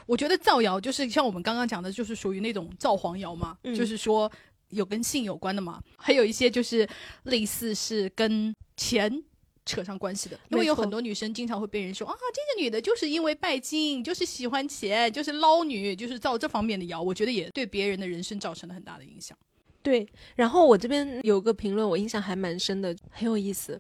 [0.10, 4.32] 我觉得造谣就是像我们刚刚讲的，就是属于那种造黄谣嘛，嗯就是说
[4.70, 6.88] 有跟性有关的嘛，还有一些就是
[7.24, 9.24] 类似是跟钱。
[9.66, 17.00] 扯上关系的，因为有很多女生经常会被人说啊，这个女的就是因为拜金，就是喜欢钱，就是捞女，就是造这方面的谣。
[17.00, 19.38] 我觉得也对别人的人生造成了很大的影响。
[19.84, 20.08] 对。
[20.36, 23.80] 然后我这边有个评论，我印象还蛮深的，很有意思，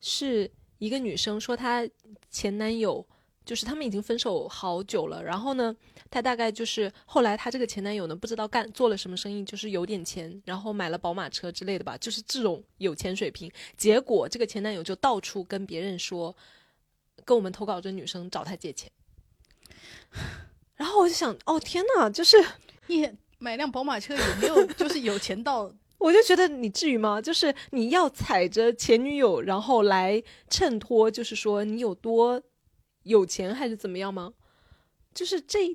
[0.00, 1.84] 是一个女生说她
[2.30, 3.04] 前男友。
[3.44, 5.74] 就是他们已经分手好久了，然后呢，
[6.10, 13.50] 她大概就是后来她这个前男友呢，不知道干做了什么生意，就是有点钱，然后买了宝马车之类的吧，就是这种有钱水平。
[13.76, 16.34] 结果这个前男友就到处跟别人说，
[17.24, 18.90] 跟我们投稿这女生找他借钱。
[20.76, 22.36] 然后我就想，哦天呐，就是
[22.86, 27.20] 你买辆宝马车有没有就是有钱到 我就觉得你至于吗？
[27.20, 32.42] 就是你要踩着前女友，然后来衬托，就是说你有多
[33.04, 34.34] 有钱，还是怎么样吗？
[35.14, 35.74] 就是这，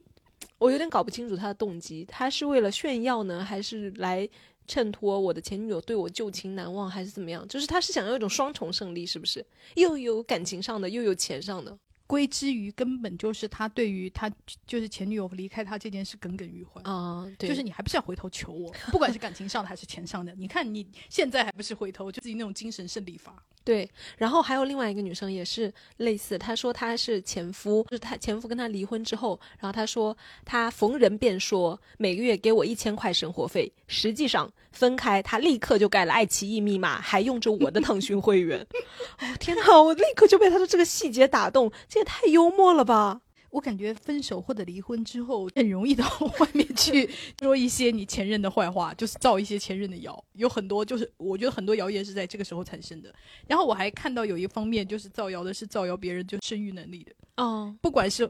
[0.58, 4.28] 我有点搞不清楚他的动机，他是为了炫耀呢，还是来
[4.68, 7.48] 衬托我的前女友对我旧情难忘，还是怎么样？
[7.48, 9.46] 就是他是想要一种双重胜利，是不是？
[9.76, 11.78] 又有感情上的，又有钱上的。
[12.06, 14.28] 归之于根本就是他对于他
[14.65, 16.82] 就是前女友离开他这件事耿耿于怀。
[16.82, 20.34] 啊、对，就是你还不是要回头求我，不管是感情上的还是钱上的。
[20.36, 23.46] 你看你现在还不是回头，就自己那种精神胜利法。
[23.63, 38.65] 对，然后还有另外一个女生也是类似，她说她是前夫，就是她前夫跟她离婚之后，然后她说她逢人便说每个月给我一千块生活费，实际上分开她立刻就改了爱奇艺密码，还用着我的腾讯会员。
[39.22, 43.22] 哦天哪，我立刻就被她的这个细节打动，这也太幽默了吧！
[43.52, 46.06] 我感觉分手或者离婚之后，很容易到
[46.40, 47.10] 外面去
[47.40, 50.24] 说一些你前任的坏话，就是造一些前任的谣。
[50.34, 53.14] 有很多就是我觉得很多谣言是在这个时候产生的。
[53.48, 58.30] 然后我还看到有一方面就是造谣的是造谣别人就生育能力的，哦，不管是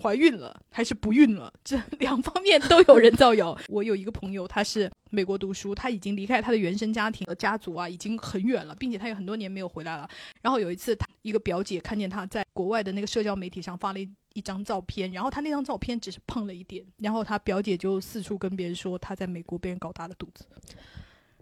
[0.00, 3.56] 怀孕了还是不孕了，这 两方面都有人造谣。
[3.68, 10.08] 我有一个朋友，他是美国读书，他已经离开他的原生家庭和家族啊，已经很远了，并且他有很多年没有回来了。
[10.42, 20.44] 然后有一次，他一个表姐看见他在国外的那个社交媒体上发了一一张照片，然后他那张照片只是胖了一点，然后他表姐就四处跟别人说他在美国被人搞大了肚子。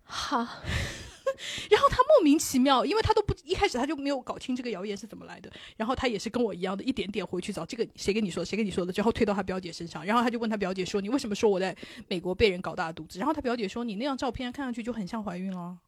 [0.05, 0.39] 哈，
[1.71, 11.77] 然后他莫名其妙，因为他都不一开始他就没有搞清这个谣言是怎么来的，然后他也是跟我一样的，一点点回去找这个谁跟你说谁跟你说的，然后推到他表姐身上，然后他就问他表姐说你为什么说我在
[12.07, 13.19] 美国被人搞大肚子？
[13.19, 15.79] 然后他表姐说你那张照片看上去就很像怀孕了。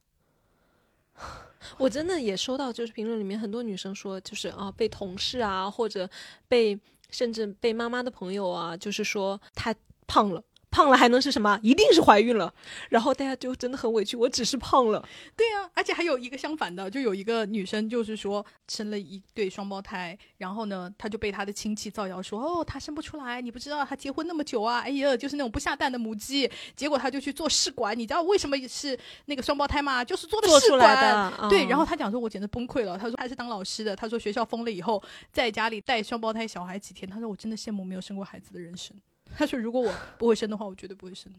[1.79, 6.09] 我真的也收到，就是评论里面很多女生说，就是啊，被同事啊，或者
[6.47, 6.79] 被
[7.11, 9.75] 甚至被妈妈的朋友啊，就是说她
[10.07, 10.43] 胖了。
[10.71, 11.59] 胖了还能是什么？
[11.63, 12.53] 一定是怀孕了。
[12.91, 15.07] 然后大家就真的很委屈，我只是胖了。
[15.35, 26.51] 对呀、而且还有一个相反的，就有一个女生就是说生了一对双胞胎，然后呢，她就被她的亲戚造谣说，哦，她生不出来，你不知道她结婚那么久啊，哎呀，就是那种不下蛋的母鸡。
[26.75, 30.05] 结果她就去做试管，你知道为什么是那个双胞胎吗？
[30.05, 30.97] 就是做的试管。
[30.97, 32.99] 的，对，嗯然后她讲说，我简直崩溃了。
[32.99, 35.03] 她说她是当老师的，她说学校封了以后，
[35.33, 38.95] 在家里带双胞胎小孩几天，她说我真的羡慕没有生过孩子的人生。
[39.35, 41.33] 他说如果我不会生的话，我绝对不会生。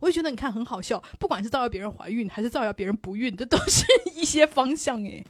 [0.00, 5.24] 我就觉得你看很好笑，不管是造谣别人怀孕，还是造谣别人不孕，这都是一些方向诶。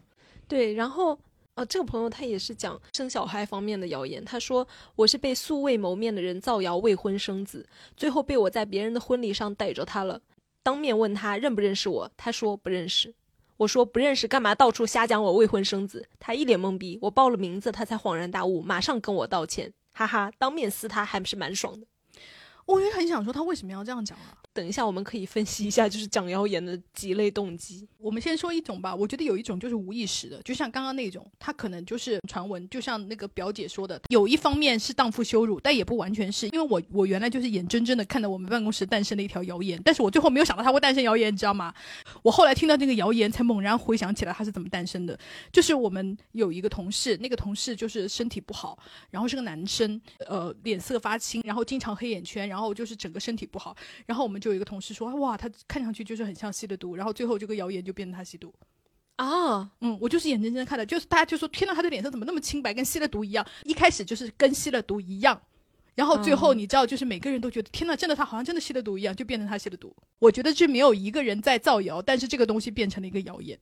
[0.47, 1.19] 对，然后
[1.55, 4.25] 呃，这个朋友他也是讲生小孩方面的谣言。
[4.25, 10.21] 他说我是被素未谋面的人造谣未婚生子，最后被我在别人的婚礼上逮着他了。
[10.63, 13.15] 当面问他认不认识我，他说不认识。
[13.59, 16.09] 我说不认识，干嘛到处瞎讲我未婚生子？
[16.19, 16.99] 他一脸懵逼。
[17.03, 21.87] 我报了名字，他才恍然大悟，马上跟我道歉，哈哈，当面撕他还不是蛮爽的。
[22.67, 24.37] 我也很想说他为什么要这样讲啊？
[24.55, 27.89] 等一下，我们可以分析一下，就是讲谣言的几类动机。
[27.99, 41.73] 我们先说一种吧，我觉得有一种就是无意识的，就像刚刚那种，他可能就是传闻，就像那个表姐说的，有一方面是荡妇羞辱，但也不完全是，因为我我原来就是眼睁睁的看着我们办公室诞生了一条谣言，但是我最后没有想到它会诞生谣言，你知道吗？
[42.23, 45.19] 我后来听到那个谣言，才猛然回想起来它是怎么诞生的，
[45.51, 48.77] 就是我们有一个同事，那个同事就是身体不好，
[49.11, 53.75] 然后是个男生，呃，脸色发青，然后经常黑眼圈，然后就是整个身体不好，
[54.07, 58.53] 然后我们就有一个同事说，哇，他看上去就是很像吸了毒，然后最后这个谣言就变成他吸毒。
[59.17, 63.47] 啊，嗯，我就是眼睁睁地看的，就是大家就说，天呐，他的脸色怎么那么清白，跟吸了毒一样。
[63.63, 65.41] 一开始就是跟吸了毒一样，
[65.95, 69.95] 然后最后嗯你知道，就是每个人都觉得，天呐，真的他好像真的吸了毒一样，就变成他吸了毒。
[70.19, 73.57] 我觉得这没有一个人在造谣，但是这个东西变成了一个谣言，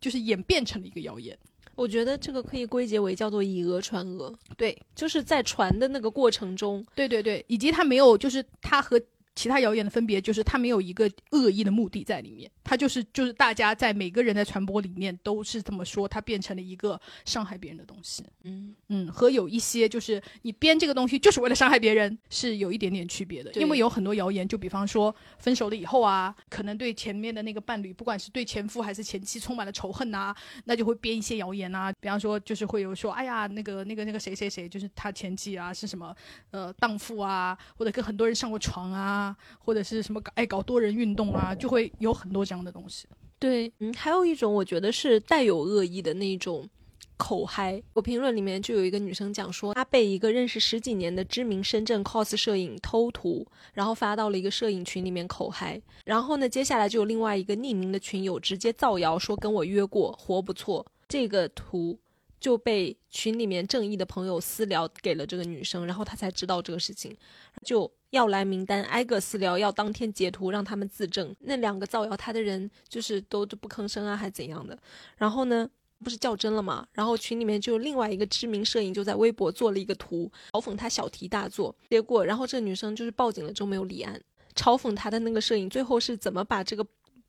[0.00, 1.36] 就是演变成了一个谣言。
[1.74, 4.36] 我觉得这个可以归结为叫做以讹传讹。
[4.56, 9.00] 对，就是在传的那个过程中，对对对，以及他没有，就是他和
[9.38, 18.24] 其他谣言的分别，就是它没有一个恶意的目的在里面，它就是就是大家在每个人在传播里面都是这么说，它变成了一个伤害别人的东西。
[18.42, 23.52] 嗯，嗯，和有一些就是你编这个东西就是为了伤害别人，是有一点点区别的。
[23.52, 31.92] 因为有很多谣言，就比方说分手了以后啊，可能对前面的那个伴侣，不管是对前夫还是前妻，充满了仇恨呐、那就会编一些谣言啊。
[32.00, 36.12] 比方说，就是会有说，哎呀，那个那个那个谁谁谁，就是他前妻啊，是什么
[36.50, 39.27] 呃荡妇啊，或者跟很多人上过床啊，
[39.58, 43.06] 或者是什么搞爱搞多人运动啊，就会有很多这样的东西。
[43.38, 46.68] 对，嗯，还有一种我觉得是带有恶意的那种
[47.16, 47.80] 口嗨。
[47.92, 55.80] 我评论里面就有一个女生讲说，她被一个认识十几年的知名深圳 cos 摄影偷图，然后发到了一个摄影群里面口嗨。
[56.04, 60.84] 然后呢，接下来就有另外一个匿名的群友直接造谣说跟我约过，活不错。
[61.08, 61.98] 这个图
[62.40, 67.16] 就被群里面正义的朋友私聊给了这个女生，然后她才知道这个事情，
[67.64, 71.34] 就要来名单挨个私聊，要当天截图让他们自证。
[71.40, 74.78] 那两个造谣她的人就是都都不吭声啊，还怎样的？
[75.16, 75.68] 然后呢？
[76.00, 76.86] 不是较真了吗？
[76.92, 81.74] 然后群里面就另外一个知名摄影就在微博做了一个图，嘲讽他小题大做。
[81.90, 84.22] 结果，然后这个女生就是报警了就没有立案，
[84.54, 86.86] 嘲讽她的那个摄影最后是怎么把这个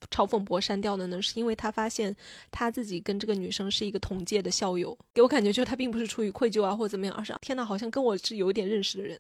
[0.10, 1.22] 嘲讽博删掉的呢？
[1.22, 2.16] 是因为他发现
[2.52, 9.20] 他自己跟这个女生是一个同届的校友，给我感觉就是他并不是出于愧疚啊或者怎么样，而是天呐，好像跟我是有点认识的人，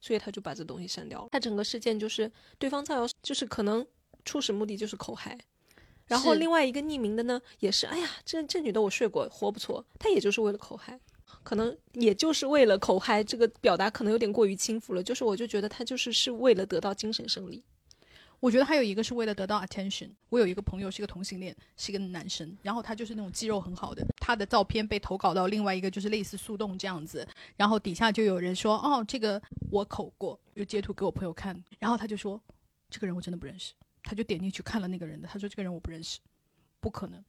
[0.00, 1.28] 所以他就把这东西删掉了。
[1.32, 3.86] 他整个事件就是对方造谣，就是可能
[4.24, 5.38] 初始目的就是口嗨。
[6.08, 10.98] 然后另外一个匿名的呢，也是，哎呀，这这女的我睡过，活不错，她也就是为了口嗨，
[11.42, 17.64] 可能也就是为了口嗨，这个表达可能有点过于轻浮了，就是我就觉得她就是是为了得到精神胜利，
[18.42, 20.10] 我觉得还有一个是为了得到 attention。
[20.28, 27.24] 我有一个朋友是一个同性恋，是一个男生，然后他就是那种肌肉很好的，他的照片被投稿到另外一个就是类似速冻这样子，
[27.56, 32.40] 然后底下就有人说，哦，这个我口过，就截图给我朋友看，然后他就说，
[32.90, 36.18] 这个人我真的不认识，他就点进去看了那个人的，他说这个人我不认识，
[36.80, 37.22] 不可能。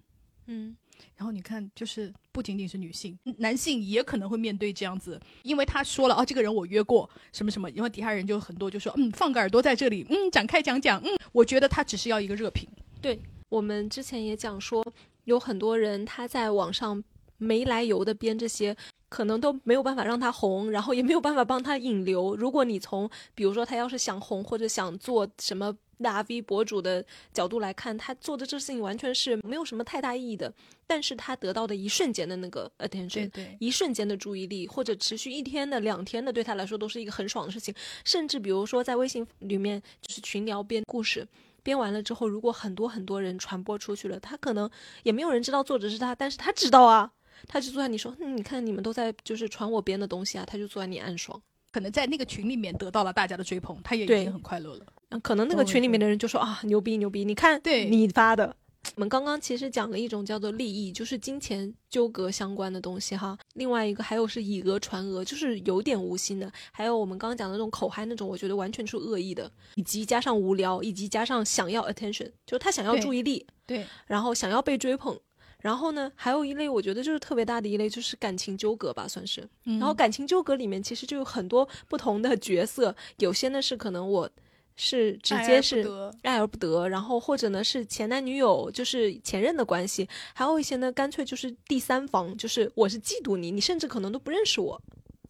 [0.47, 0.75] 嗯，
[1.15, 12.67] 然后你看，就是不仅仅是女性，男性也可能会面对这样子，因为他说了哦，这个人我约过什么什么，因为底下人就很多就说，嗯，放个耳朵在这里，嗯，展开讲讲，嗯，我觉得他只是要一个热评，
[13.01, 14.85] 对我们之前也讲说，
[15.25, 17.03] 有很多人他在网上
[17.37, 18.75] 没来由的编这些。
[19.13, 22.35] 可能都没有办法让他红，然后也没有办法帮他引流。
[22.35, 25.71] 如果你从比如说他要是想红或者想做什么
[26.01, 30.51] 大 V 博主的角度来看，他做的这事情完全是没有什么太大意义的。
[30.87, 37.71] 但是他得到的一瞬间的那个 attention，对，一瞬间的注意力，或者持续一天的、两天的，对他来说都是一个很爽的事情。
[38.03, 41.27] 甚至比如说在微信里面，就是群聊编故事，
[41.61, 44.67] 编完了之后，如果很多很多人传播出去了，他可能
[45.03, 47.11] 也没有人知道作者是他，但是他知道啊，
[47.47, 51.41] 他就坐在你说，嗯，你看你们都在就是传我编的东西啊，他就坐在你暗爽。
[51.71, 54.85] 可能在那个群里面得到了大家的追捧，他也已经很快乐了。
[55.09, 58.55] 嗯可能那个群里面的人就说啊，牛逼牛逼，你看对你发的。
[58.95, 63.37] 我们刚刚其实讲了一种叫做利益，就是金钱纠葛相关的东西哈。
[63.53, 66.51] 另外一个还有是以讹传讹，就是有点无心的。
[66.71, 75.17] 还有我们刚刚讲的那种口嗨那种，我觉得完全是恶意的，以及加上无聊，以及加上想要 attention，就是他想要注意力，对，然后想要被追捧。
[75.63, 79.47] 然后呢，还有一类我觉得就是特别大的一类，就是感情纠葛吧，算是。
[79.63, 84.29] 嗯然后感情纠葛里面其实就有很多不同的角色，有些呢是可能我
[84.75, 85.87] 是直接是
[86.23, 94.81] 爱而不得，然后或者呢是前男女友，就是前任的关系，还有一些呢干脆就是第三方，就是我是嫉妒你，你甚至可能都不认识我。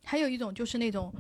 [0.04, 1.13] 还有一种就是那种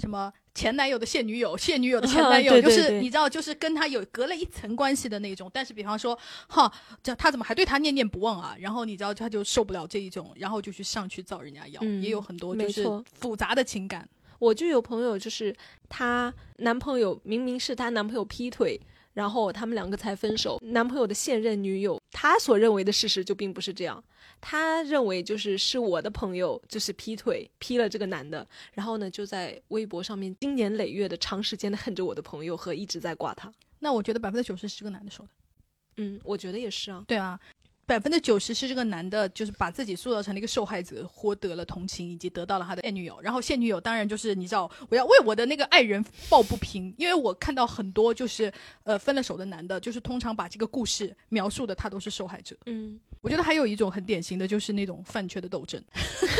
[0.00, 5.50] 什么前男友的现女友，现女友的 前男友，对对就是你知道，就是跟他有隔了一层关系的那种。
[5.52, 6.70] 但是比方说，哈，
[7.02, 8.54] 这他怎么还对他念念不忘啊？
[8.58, 12.84] 然后你知道他就受不了这一种，然后就去上去造人家谣，嗯也有很多就是
[13.18, 14.08] 复杂的情感。
[14.38, 15.54] 我就有朋友，就是
[15.88, 18.80] 她男朋友明明是她男朋友劈腿，
[19.12, 20.58] 然后他们两个才分手。
[20.62, 24.02] 男朋友的现任女友，他所认为的事实就并不是这样。
[24.40, 33.52] 他认为就是是我的朋友就是劈腿劈了这个男的，然后呢就在微博上面经年累月的长时间的恨着我的朋友和一直在挂他。
[33.78, 35.32] 那我觉得百分之九十是这个男的说的。
[35.98, 37.04] 嗯，我觉得也是啊。
[37.06, 37.38] 对啊，
[37.84, 43.20] 百分之九十是这个男的，就是把自己塑造成了一个受害者，获得了同情，以及得到了他的现女友。
[43.20, 48.52] 然后现女友当然就是你知道，我要为我的那个爱人抱不平，因为我看到很多就是
[48.84, 52.56] 呃分了手的男的，就是通常把这个故事描述的他都是受害者。
[52.66, 55.82] 嗯，我觉得还有一种很典型的就是那种饭圈的斗争，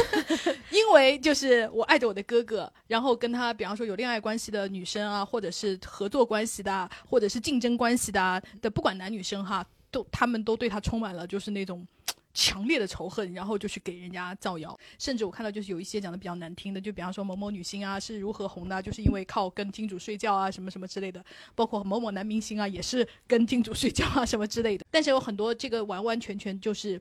[0.70, 11.87] 因为就是我爱着我的哥哥，然后跟他比方说有恋爱关系的女生啊，或者是合作关系的啊，或者是竞争关系的啊的，不管男女生哈，都他们都对他充满了就是那种。
[12.35, 21.22] 强烈的仇恨，然后就去给人家造谣，甚至我看到就是有一些讲的比较难听的，就比方说某某女星啊是如何红的啊，就是因为靠跟金主睡觉啊什么什么之类的，
[21.55, 24.87] 包括某某男明星啊也是跟金主睡觉啊什么之类的。
[24.90, 26.98] 但是有很多这个完完全全就是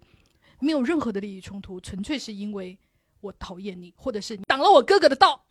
[0.60, 2.78] 没有任何的利益冲突，纯粹是因为
[3.22, 5.46] 我讨厌你，或者是你挡了我哥哥的道，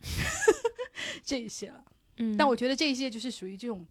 [1.25, 1.83] 这一些了。
[2.17, 3.83] 嗯但我觉得这一些就是属于这种，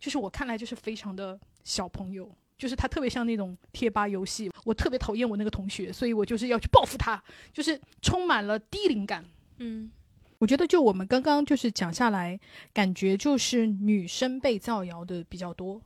[0.00, 9.24] 就是我看来就是非常的小朋友，就是他特别像那种贴吧游戏，我特别讨厌我那个同学，所以我就是要去报复他，就是充满了低龄感。
[9.58, 9.90] 嗯
[10.38, 12.38] 我觉得就我们刚刚就是讲下来，
[12.74, 15.80] 感觉就是女生被造谣的比较多，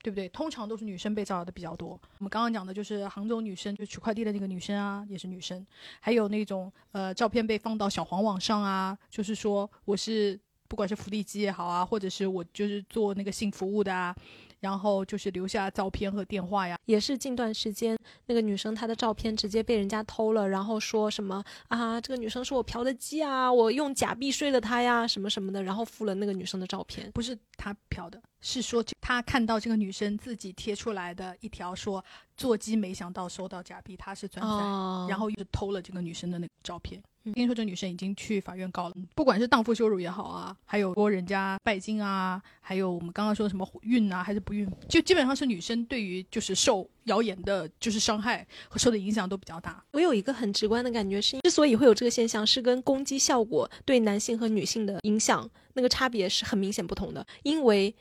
[0.00, 0.28] 对不对？
[0.28, 2.00] 通常都是女生被造谣的比较多。
[2.18, 5.66] 我们刚刚讲的就是杭州女生，就取快递的那个女生啊，也是女生。
[5.98, 14.14] 还有那种呃照片被放到小黄网上啊，就是说我是不管是福利机也好啊，或者是我就是做那个性服务的啊，
[14.60, 16.78] 然后就是留下照片和电话呀。
[16.86, 27.10] 也是近段时间，那个女生她的照片直接被人家偷了，然后说什么啊，这个女生是我嫖的妓啊，我用假币睡了她呀，什么什么的，然后附了那个女生的照片。
[27.12, 32.02] 不是她嫖的，是说他看到这个女生自己贴出来的一条说
[32.36, 37.02] 座机没想到收到假币，他是转载，哦然后又偷了这个女生的那个照片。
[37.24, 49.82] 嗯听说这女生已经去法院告了，不管是荡妇羞辱也好啊，还有说人家拜金啊，还有我们刚刚说什么孕啊还是不孕，就基本上是女生对于就是受谣言的就是伤害和受的影响都比较大。
[49.90, 57.26] 我有一个很直观的感觉是，之所以会有这个现象，是跟攻击效果对男性和女性的影响那个差别是很明显不同的。
[57.42, 57.92] 因为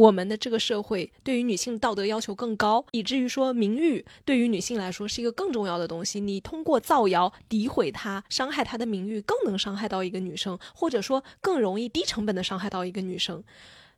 [0.00, 6.20] 我们的这个社会对于女性道德要求更高，以至于说名誉对于女性来说是一个更重要的东西。
[6.20, 13.44] 你通过造谣诋毁她、伤害她的名誉，更能伤害到一个女生，或者说更容易低成本的伤害到一个女生。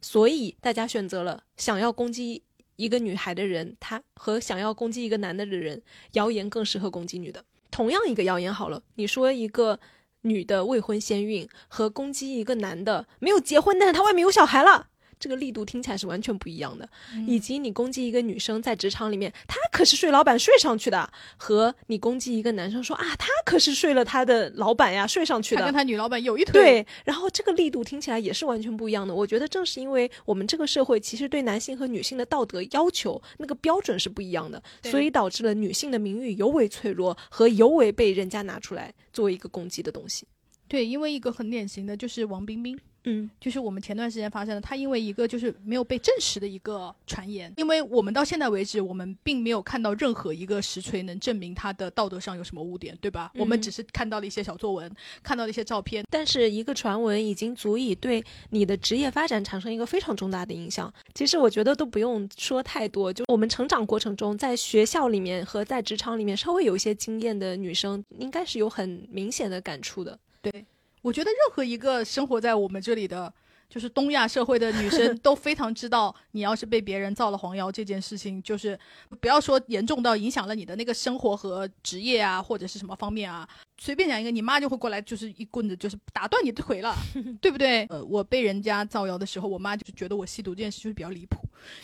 [0.00, 2.42] 所以大家选择了想要攻击
[2.74, 5.80] 一个女孩的人，她和想要攻击一个男的的人，
[6.14, 7.44] 谣言更适合攻击女的。
[7.70, 9.78] 同样一个谣言好了，你说一个
[10.22, 14.88] 女的未婚先孕和攻击一个男的没有结婚，但是他外面有小孩了。
[15.22, 16.86] 这个力度听起来是完全不一样的，
[17.26, 26.44] 以及你攻击一个女生在职场里面，她可是睡老板睡上去的，和你攻击一个男生说啊，他可是睡了他的老板呀，睡上去的他跟，他女老板有一。
[26.44, 29.14] 腿，对，然后这个力度听起来也是完全不一样的。
[29.14, 40.26] 我觉得正是因为我们这个社会其实对男性和女性的道德要求那个标准是不一样的，所以导致了女性的名誉尤为脆弱和尤为被人家拿出来作为一个攻击的东西。
[40.66, 53.32] 对，因为一个很典型的就是王冰冰，嗯就是我们前段时间发生的，他因为一个就是没有被证实的一个传言，因为我们到现在为止，我们并没有看到任何一个实锤能证明他的道德上有什么污点，对吧？
[53.34, 54.90] 我们嗯只是看到了一些小作文，
[55.22, 60.92] 看到了一些照片，但是一个传闻已经足以对你的职业发展产生一个非常重大的影响。
[61.14, 70.18] 其实我觉得都不用说太多，就我们成长过程中，在学校里面和在职场里面稍微有一些经验的女生，应该是有很明显的感触的。
[70.40, 70.64] 对，
[71.02, 73.34] 我觉得任何一个生活在我们这里的，
[73.72, 78.78] 就是东亚社会的女生 都非常知道，你要是被别人造了黄谣这件事情，就是
[79.18, 83.48] 不要说严重到影响了你的那个生活和职业啊，或者是什么方面啊，
[83.78, 86.94] 随便讲一个，你妈就会过来，就是一棍子就是打断你的腿了，
[87.40, 87.86] 对不对？
[87.86, 91.38] 呃，我被人家造谣的时候，我妈就是觉得我吸毒这件事就是比较离谱，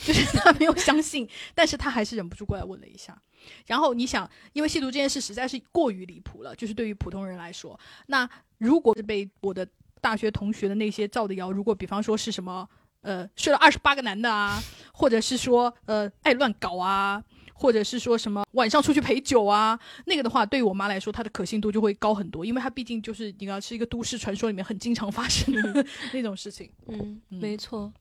[0.04, 3.18] 就是 她没有相信，但是她还是忍不住过来问了一下。
[3.66, 7.78] 然后你想，因为吸毒这件事实在是过于离谱了，就是对于普通人来说，
[8.08, 8.28] 那
[8.58, 9.66] 如果是被我的
[10.00, 12.68] 大学同学的那些造的谣，如果比方说是什么
[13.02, 17.22] 呃睡了二十八个男的啊， 或者是说呃爱乱搞啊，
[17.54, 26.70] 或者是说什么晚上出去陪酒啊，那个的话，对于我妈来说，它的可信度就会高很多，因为它毕竟就是你要是一个都市传说里面很经常发生的 那种事情。
[26.86, 27.92] 嗯，嗯没错。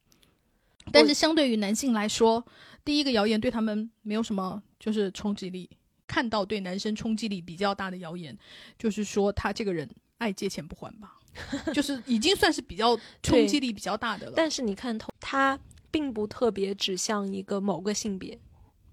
[0.91, 2.45] 但是相对于男性来说，
[2.85, 5.69] 第一个谣言对他们没有什么就是冲击力。
[6.07, 8.37] 看到对男生冲击力比较大的谣言，
[8.79, 9.85] 就是说他这个人
[10.19, 11.15] 爱借钱不还吧，
[11.73, 14.33] 就是已经算是比较冲击力比较大的了。
[14.35, 15.59] 但是你看，它
[15.91, 18.37] 并不特别指向一个某个性别，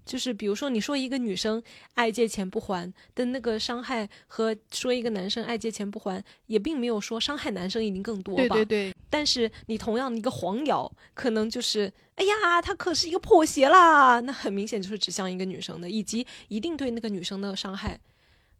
[0.05, 1.61] 就是比如说你说一个女生
[1.95, 8.55] 爱借钱不还的那个伤害，和说一个男生爱借钱不还，也并没有说伤害男生一定更多吧。
[8.55, 17.99] 对对对，但是你同样的一个黄谣，可能就是哎呀，他可是一个破鞋啦，那很明显就是指向一个女生的，以及一定对那个女生的伤害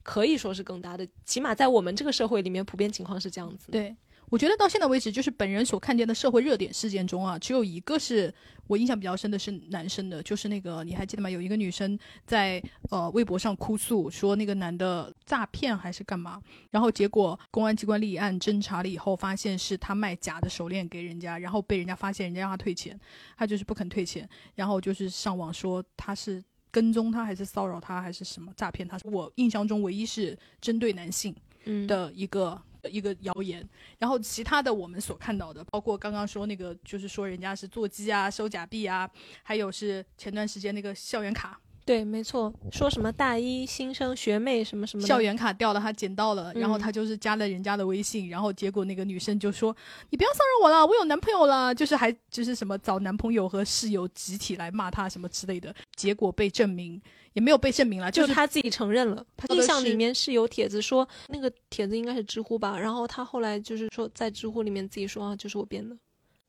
[0.06, 3.72] 可以说是更大的，起码在我们这个社会里面，普遍情况是这样子。
[3.72, 3.96] 对，
[4.30, 8.32] 我觉得到现在为止，就是本人所看见的社会热点事件中啊，只有一个是
[8.68, 11.28] 我印象比较深的是男生的，就是那个你还记得吗？
[11.28, 11.98] 有一个女生
[12.28, 16.40] 在呃微博上哭诉说那个男的诈骗还是干嘛，
[16.70, 22.96] 然后结果公安机关立案侦查了以后，发现是他卖假的手链给人家，然后被人家发现，人家让他退钱，
[23.36, 26.44] 他就是不肯退钱，然后就是上网说他是。
[26.76, 28.98] 跟踪他还是骚扰他还是什么诈骗他？
[29.06, 32.62] 我印象中唯一是针对男性，嗯，的一个
[32.92, 33.66] 一个谣言，
[33.98, 39.10] 然后其他的我们所看到的，包括刚刚说那个，就是说人家是座机啊、收假币啊，
[39.42, 49.76] 还有是前段时间那个校园卡，对，没错，说什么大一新生学妹什么什么校园卡掉了，他捡到了，然后嗯他就是加了人家的微信，然后结果那个女生就说
[50.10, 57.00] ：“你不要骚扰我了，我有男朋友了。”就是还就是什么找男朋友和室友集体来骂他什么之类的，结果被证明
[57.34, 59.24] 也没有被证明了，就是是他自己承认了。
[59.38, 65.96] 他印象里面是有帖子说，那个帖子应该是知乎吧，然后他后来就是说在知乎里面自己说啊，就是我编的。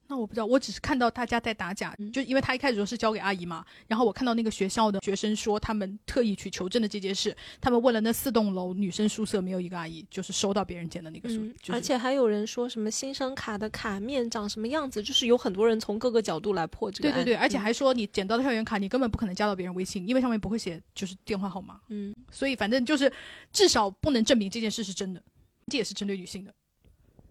[0.08, 17.10] 那我不知道，我只是看到大家在打假，嗯就因为他一开始说是交给阿姨嘛，然后我看到那个学校的学生说他们特意去求证的这件事，他们问了那四栋楼女生宿舍没有一个阿姨就是收到别人捡的那个宿，嗯，就是而且还有人说什么新生卡的卡面长什么样子，就是有很多人从各个角度来破这个。
[17.10, 23.12] 对对对，而且嗯还说你捡到的校园卡你根本不可能加到别人微信，因为上面不会写就是电话号码，嗯，所以反正就是
[23.52, 25.22] 至少不能证明这件事是真的，
[25.66, 26.54] 这也是针对女性的。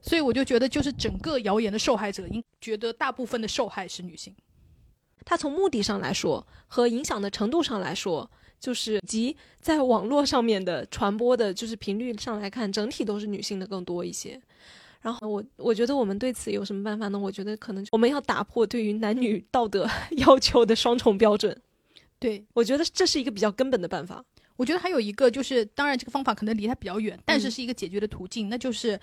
[0.08, 4.34] 所以我就觉得，就是整个谣言的受害者，应觉得大部分的受害是女性。
[5.26, 8.30] 它从目的上来说和影响的程度上来说，
[8.60, 14.39] 就是及在网络上面的传播的，就是频率上来看，整体都是女性的更多一些。
[15.01, 17.18] 然后我我觉得我们对此有什么办法呢？
[17.18, 21.60] 我觉得可能我们要打破对于男女道德要求的双重标准。
[22.20, 24.24] 对，我觉得这是一个比较根本的办法。
[24.56, 28.99] 我觉得还有一个就是，当然这个方法可能离它比较远，但是嗯是一个解决的途径，那就是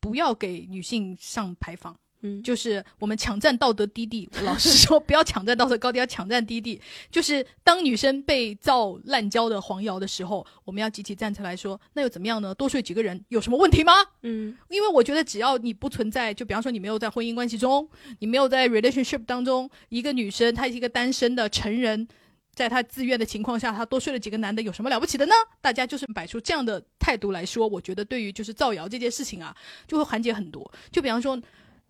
[0.00, 1.96] 不要给女性上牌坊。
[2.22, 6.80] 嗯，就是我们抢占道德低地，我老实说，不要抢占道德高地，要抢占低地。
[7.12, 12.54] 就是当女生被造滥交的黄谣的时候，我们要集体站出来说，那又怎么样呢？
[12.54, 13.92] 多睡几个人有什么问题吗？
[14.22, 17.86] 嗯因为我觉得只要你不存在，就比方说你没有在婚姻关系中，
[18.20, 22.08] 你没有在 relationship 当中，一个女生她是一个单身的成人，
[22.56, 25.34] 在她自愿的情况下，她多睡了几个男的，有什么了不起的呢？
[25.60, 29.54] 大家就是摆出这样的态度来说，我觉得对于就是造谣这件事情啊，
[29.86, 30.68] 就会缓解很多。
[30.90, 31.40] 就比方说，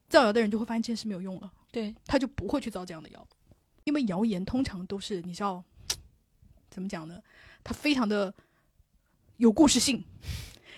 [0.08, 3.26] 造谣的人就会发现这件事没有用了，对，他就不会去造这样的谣，
[3.84, 5.62] 因为谣言通常都是你知道
[6.68, 7.22] 怎么讲呢？
[7.62, 8.34] 它非常的
[9.36, 10.04] 有故事性，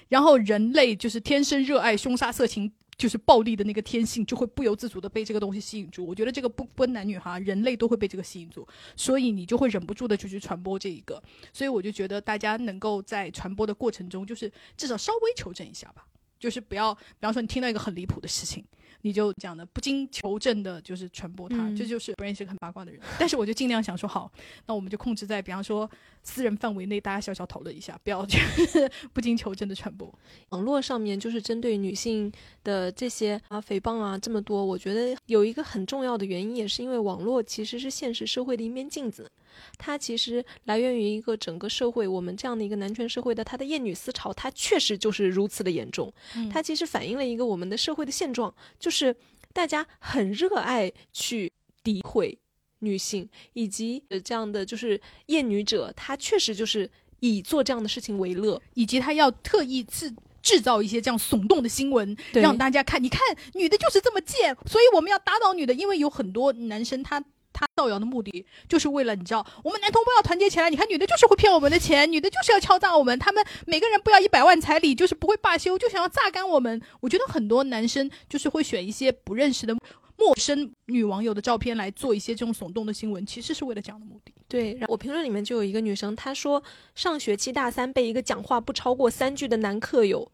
[0.08, 2.72] 然后人类就是天生热爱凶杀、色情。
[2.98, 6.04] 就是暴力的那个天性，就会不由自主的被这个东西吸引住。
[6.04, 11.22] 我觉得这个不分男女哈，人类都会被这个吸引住，所以你就会忍不住的就去传播这一个。
[11.52, 16.04] 所以我就觉得大家能够在传播的过程中，就是至少稍微求证一下吧，
[16.40, 18.64] 就是不要，比方说你听到一个很离谱的事情，
[19.02, 23.00] 你就讲的不经求证的，就是传播它，嗯这就是不认识很八卦的人。
[23.18, 24.30] 但是我就尽量想说，好，
[24.66, 25.88] 那我们就控制在比方说
[26.22, 30.12] 私人范围内，大家小小讨论一下，不要就是 不经求证的传播。
[30.50, 32.30] 网络上面就是针对女性
[32.64, 39.30] 的这些啊诽谤啊这么多，我觉得有一个很重要的原因，也是因为网络其实是现实社会的一面镜子，
[39.78, 49.14] 它其实来源于一个整个社会我们这样的一个男权社会的它的厌女思潮，它确实就是如此的严重，嗯它其实反映了一个我们的社会的现状，就是
[49.52, 52.38] 大家很热爱去诋毁
[52.80, 58.60] 女性，以及呃这样的就是厌女者，他确实就是以做这样的事情为乐。
[58.74, 63.20] 以及他要特意制制造一些这样耸动的新闻，让大家看，你看
[63.54, 67.24] 女的就是这么贱，所以我们要打倒女的，因为有很多男生他。
[67.58, 70.70] 他造谣的目的就是为了你知道，我们男同胞要团结起来。
[70.70, 76.80] 你看，女的就是会骗我们的钱，女的就是要敲诈我们，他们每个人不要一百万彩礼，就是不会罢休，就想要榨干我们。
[77.00, 79.74] 我觉得很多男生就是会选一些不认识的
[80.16, 84.32] 陌生女网友的照片来做一些这种耸动的新闻，其实是为了这样的目的。
[84.46, 86.62] 对，然后我评论里面就有一个女生，她说
[86.94, 90.30] 上学期大三被一个讲话不超过三句的男课友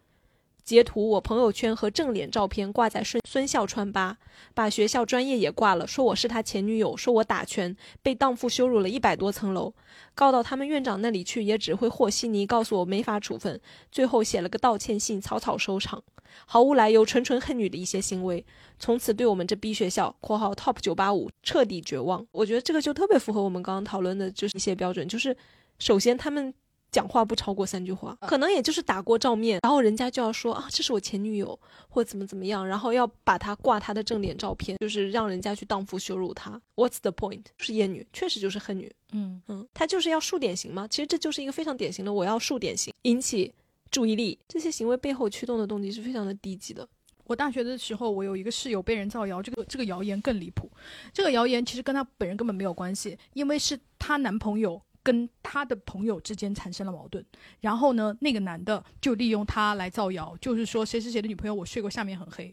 [0.65, 4.17] 截图我朋友圈和正脸照片挂在孙孙校川吧，
[4.55, 9.75] 把学校专业也挂了，说我是他前女友，说我打拳被荡妇羞辱了一百多层楼，
[10.15, 13.61] 告到他们院长那里去也只会和稀泥，告诉我没法处分，
[13.93, 16.03] 最后写了个道歉信，草草收场，
[16.47, 18.43] 毫无来由，纯纯恨女的一些行为，
[18.79, 22.27] 从此对我们这逼学校（括号 Top 九八五）彻底绝望。
[22.33, 25.37] 我觉得这个就特别符合我们刚刚讨论的，就是一些标准，就是
[25.79, 26.55] 首先他们
[26.95, 36.63] 讲话不超过三句话，可能也就是打过照面，然后人家就要说啊，这是我前女友，或怎么怎么样，然后要把他挂他的正脸照片，就是让人家去荡妇羞辱他。
[36.77, 37.43] What's the point？
[37.59, 38.95] 就是厌女，确实就是恨女。
[39.11, 40.87] 嗯，嗯，他就是要树典型嘛。
[40.87, 43.53] 其实这就是一个非常典型的，我要树典型，引起
[43.91, 44.39] 注意力。
[44.47, 46.89] 这些行为背后驱动的动机是非常的低级的。
[47.25, 50.71] 我大学的时候，我有一个室友被人造谣，这个这个谣言更离谱。
[51.13, 57.25] 这个谣言其实跟她本人根本没有关系，因为是她男朋友跟他的朋友之间产生了矛盾，
[57.61, 62.53] 然后呢，那个男的就利用他来造谣，就是说谁谁谁的女朋友我睡过，下面很黑。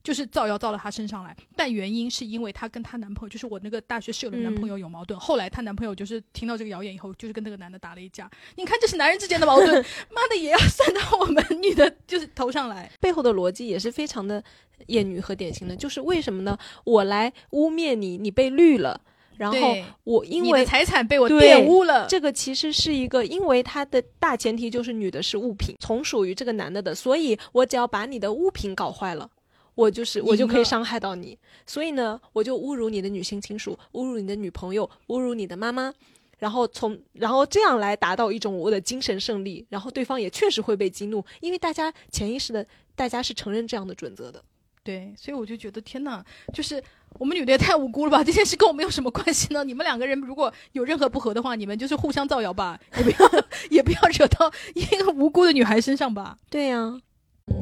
[0.00, 5.18] 就是造谣造到她身上来，但原因是因为她跟她男朋友，就是我那个大学室友的男朋友有矛盾。
[5.18, 8.30] 后来她男朋友就是听到这个谣言以后，就是跟那个男的打了一架。
[8.54, 9.68] 你看，这是男人之间的矛盾，
[10.10, 12.90] 妈的也要算到我们女的就是头上来。
[13.00, 14.42] 背后的逻辑也是非常的
[14.86, 16.56] 厌女和典型的，就是为什么呢？
[16.84, 19.02] 我来污蔑你，你被绿了，
[19.38, 29.30] 然后我因为财产被我玷污了，这个其实是一个，因为它的大前提就是女的是物品，从属于这个男的的，所以我只要把你的物品搞坏了。
[29.74, 35.94] 我就是我就可以伤害到你，所以呢，我就侮辱你的女性亲属，侮辱你的女朋友，侮辱你的妈妈，
[36.38, 42.66] 然后从然后这样来达到一种我的精神胜利，然后对方也确实会被激怒，因为大家潜意识的
[42.96, 44.42] 大家是承认这样的准则的。
[44.88, 46.24] 对，所以我就觉得天哪，
[46.54, 46.82] 就是
[47.18, 48.24] 我们女的也太无辜了吧？
[48.24, 49.62] 这件事跟我们有什么关系呢？
[49.62, 56.38] 你们两个人如果有任何不和的话，你们就是互相造谣吧，也不要也不要惹到一个无辜的女孩身上吧。
[56.48, 56.98] 对呀、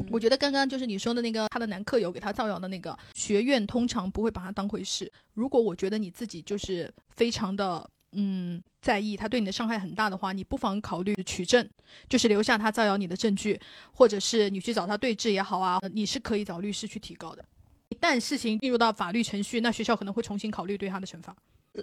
[0.09, 5.11] 我觉得刚刚就是你说的那个，她的男客友给她造谣的那个，学院通常不会把她当回事。
[5.33, 11.67] 如果我觉得你自己就是非常的嗯在意，他对你的伤害很大的话，你不妨考虑取证，
[12.07, 13.59] 就是留下他造谣你的证据，
[13.91, 17.43] 或者是你去找他对质也好啊，你是可以找律师去提高的。
[17.89, 21.35] 一旦事情进入到法律程序，那学校可能会重新考虑对他的惩罚。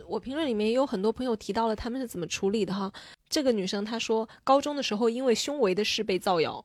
[0.06, 2.92] 我评论里面也有很多朋友提到了他们是怎么处理的哈。
[3.28, 6.64] 这个女生她说，高中的时候因为胸围的事被造谣。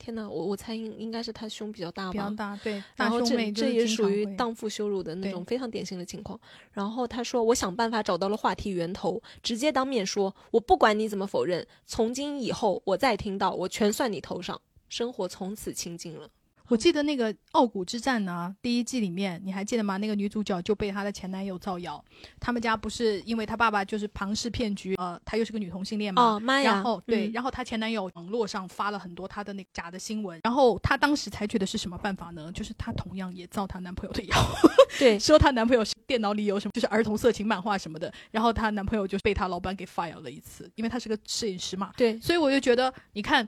[0.00, 6.40] 天呐，我我猜应应该是他胸比较大吧，比较大，对，然后这这也属于荡妇羞辱的那种非常典型的情况。
[6.72, 16.28] 然后他说，我想办法找到了话题源头，直接当面说，我不管你怎么否认，从今以后我再听到，我全算你头上，生活从此清静了。
[16.70, 19.96] 我记得那个《傲骨之战》呢，第一季里面你还记得吗？
[19.96, 22.02] 那个女主角就被她的前男友造谣，
[22.38, 26.22] 他们家不是因为她爸爸就是庞氏骗局，呃，她又是个女同性恋嘛。
[26.22, 26.74] 哦妈呀！
[26.74, 32.52] 然后对，嗯然后她前男友网络上发了很多她的那个假的新闻，然后她当时采取的是什么办法呢？
[32.52, 34.36] 就是她同样也造她男朋友的谣，
[34.96, 43.46] 对说她男朋友是电脑里有什么就是儿童色情漫画什么的，然后她男朋友就被她老板给 fire 了一次，因为他是个摄影师嘛，对所以我就觉得，你看，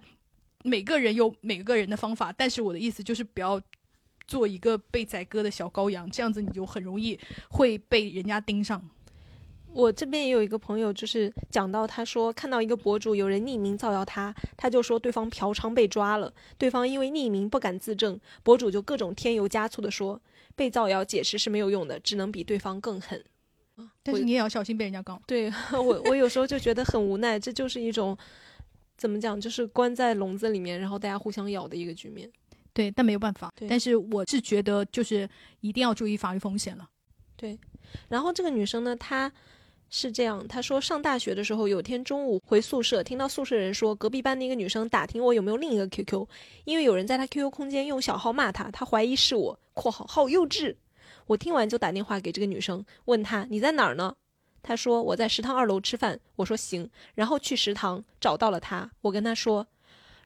[0.63, 3.61] 每个人有每个人的方法，但是我的意思就是不要
[4.27, 7.19] 做一个被宰割的小羔羊，这样子你就很容易
[7.51, 8.83] 会被人家盯上。
[9.75, 20.21] 我这边也有一个朋友，就是讲到他说看到一个博主有人匿名造谣他，他就说对方嫖娼被抓了，对方因为匿名不敢自证，博主就各种添油加醋的说
[20.55, 23.25] 被造谣解释是没有用的，只能比对方更狠。
[24.05, 25.21] 但是你也要小心被人家告。
[25.27, 28.17] 对 我，我有时候就觉得很无奈，这就是一种
[29.03, 32.31] 怎么讲，就是关在笼子里面，然后大家互相咬的一个局面。
[32.73, 33.67] 对，但没有办法对。
[33.67, 35.29] 但是我是觉得，就是
[35.59, 36.89] 一定要注意法律风险了。
[37.37, 37.59] 对
[38.09, 39.31] 然后这个女生呢，她
[39.91, 46.25] 是这样，她说上大学的时候，有天中午回宿舍，听到宿舍人说隔壁班的一个女生打听我有没有另一个 QQ，
[46.65, 50.77] 因为有人在她 QQ 空间用小号骂她，她怀疑是我（括号好幼稚）。
[51.27, 54.15] 我听完就打电话给这个女生，问她你在哪儿呢？
[54.63, 56.19] 她说我在食堂二楼吃饭。
[56.37, 59.67] 我说行，然后去食堂找到了他，我跟他说。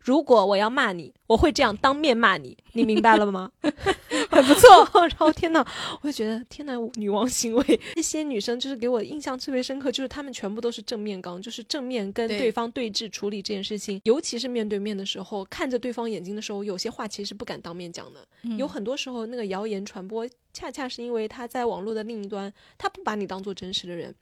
[0.00, 3.50] 如果我要骂你，我会这样当面骂你，你明白了吗？
[4.30, 4.88] 很不错。
[4.92, 5.66] 然后天呐，
[6.00, 18.24] 我就觉得天呐，女王行为，这些女生就是给我印象特别深刻，就是她们全部都是正面刚，就是正面跟对对方对峙处理这件事情，尤其是面对面的时候，看着对方眼睛的时候，有些话其实不敢当面讲的。
[18.44, 20.24] 嗯有很多时候，那个谣言传播，
[20.56, 24.14] 恰恰是因为他在网络的另一端，他不把你当做真实的人。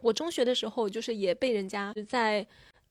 [0.00, 2.44] 我中学的时候，就是也被人家在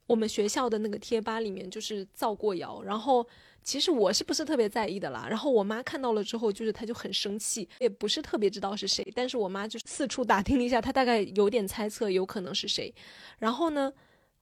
[0.06, 3.26] 我们学校的那个贴吧里面就是造过谣，然后
[3.62, 5.26] 其实我是不是特别在意的啦？
[5.28, 12.94] 然后我妈看到了之后，就是她就很生气，也不是特别知道是谁，但是我妈就四处打听了一下，她大概有点猜测有可能是谁。
[13.38, 13.92] 然后呢，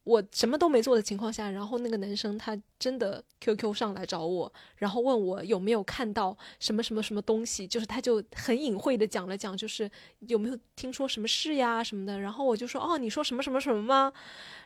[0.07, 9.91] 我什么都没做的情况下，然后那个男生他真的 QQ 上来找我，然后问我有没有看到什么什么什么东西，就是他就很隐晦的讲了讲，就是
[10.21, 12.21] 有没有听说什么事呀什么的。
[12.21, 14.13] 然后我就说哦，你说什么什么什么吗？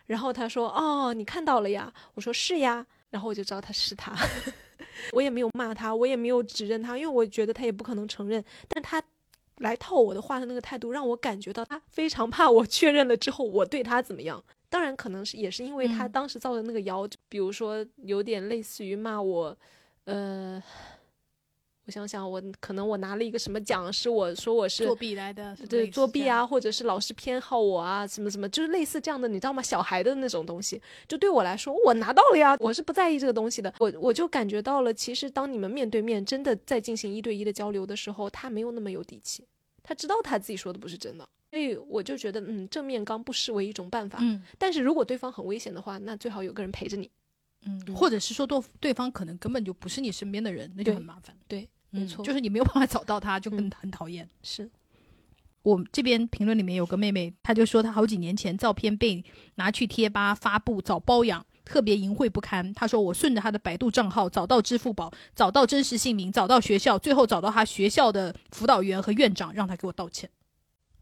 [0.09, 1.91] 然后他说哦，你看到了呀？
[2.13, 2.87] 我说是呀。
[3.09, 4.15] 然后我就知道他是他，
[5.13, 8.45] 我也没有骂他，我也没有指认他，因为我觉得他也不可能承认。
[8.69, 9.03] 但他
[9.57, 14.45] 来套我的话的那个态度，让我感觉到他非常怕我确认了之后我对他怎么样。
[14.71, 19.55] 当然，可能是也是因为他嗯当时造的那个谣，比如说有点类似于骂我，
[20.05, 20.63] 呃，
[21.87, 25.89] 我想想，我可能我拿了一个什么奖，是我说我是作弊来的，对。
[25.91, 29.61] 作弊啊，或者是老师偏好我啊，什么什么，就是类似这样的，你知道吗？
[29.61, 33.75] 小孩的那种东西，就对我来说，我拿到了呀，我是不在意这个东西的。
[33.81, 39.45] 我我就感觉到了，其实当你们面对面真的在进行一对一的交流的时候，他没有那么有底气，
[39.83, 41.29] 他知道他自己说的不是真的。
[41.51, 44.19] 所以我就觉得，嗯，正面刚不失为一种办法。
[44.23, 47.11] 嗯但是如果对方很危险的话，那最好有个人陪着你。
[47.67, 51.37] 嗯，嗯或者是说对对方可能根本就不是你身边的人，那就很麻烦。
[51.49, 54.29] 对，嗯没错就是你没有办法找到他，就更嗯很讨厌。
[54.43, 54.71] 是，
[55.63, 59.23] 我这边评论里面有个妹妹，她就说她好几年前照片被
[59.57, 62.73] 拿去贴吧发布找包养，特别淫秽不堪。
[62.73, 70.31] 她说我顺着她的百度账号找到支付宝，找到真实姓名，找到学校，最后找到她学校的辅导员和院长，让他给我道歉，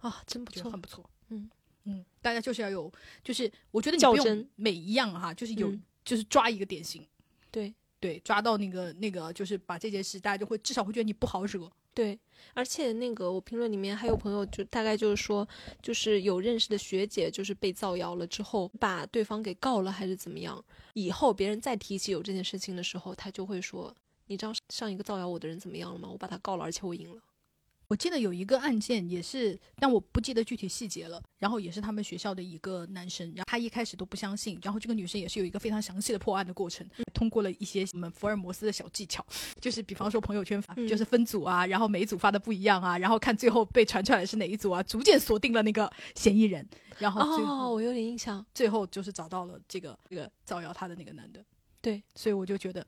[0.00, 0.80] 啊，真不错很。
[0.80, 1.08] 不错。
[1.28, 1.50] 嗯
[1.84, 2.92] 嗯，大家就是要有，
[3.24, 7.06] 就是我觉得你不用每一样哈，就是有、嗯就是抓一个典型，
[7.50, 11.70] 对对，抓到那个那个，就是把这件事，大家就会至少会觉得你不好惹。
[11.92, 12.18] 对，
[12.54, 15.46] 而且那个我评论里面还有朋友就大概就是说，
[15.82, 23.94] 就是有认识的学姐就是被造谣了之后，把对方给告了还是怎么样，以后别人再提起有这件事情的时候，他就会说，
[24.28, 26.08] 你知道上一个造谣我的人怎么样了吗？
[26.10, 27.20] 我把他告了，而且我赢了。
[27.88, 31.22] 我记得有一个案件也是，但我不记得具体细节了。
[31.38, 39.24] 然后也是他们学校的一个男生，然后他一开始都不相信，然后这个女生也是有一个非常详细的破案的过程，通过了一些我们福尔摩斯的小技巧，
[39.60, 46.68] 就是比方说朋友圈发，嗯就是分组啊，然后每一组发的不一样啊，然后看最后被传出来的是哪一组啊，逐渐锁定了那个嫌疑人，
[46.98, 48.44] 然后、哦，我有点印象。
[48.52, 51.42] 最后就是找到了这个这个造谣他的那个男的。
[51.80, 52.84] 对，所以我就觉得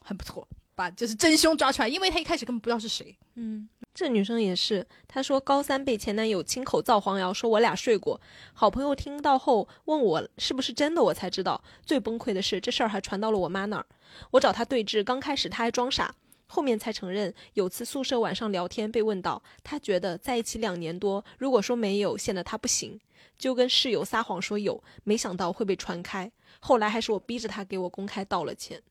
[0.00, 0.46] 很不错。
[0.76, 3.16] 把就是真凶抓出来，因为他一开始根本不知道是谁。
[3.34, 8.20] 嗯，这女生也是，她说高三被前男友亲口造黄谣，说我俩睡过。
[8.52, 11.60] 好朋友听到后问我是不是真的，我才知道。
[11.84, 13.86] 最崩溃的是，这事儿还传到了我妈那儿。
[14.32, 16.14] 我找她对质，刚开始她还装傻，
[16.46, 17.32] 后面才承认。
[17.54, 23.00] 有次宿舍晚上聊天被问到，她觉得在一起两年多，如果说没有，显得她不行，
[23.38, 26.30] 就跟室友撒谎说有，没想到会被传开。
[26.60, 28.82] 后来还是我逼着她给我公开道了歉。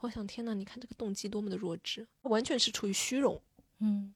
[0.00, 0.54] 我想，天哪！
[0.54, 3.40] 你看这个动机多么的弱智，完全是出于虚荣。
[3.80, 4.14] 嗯，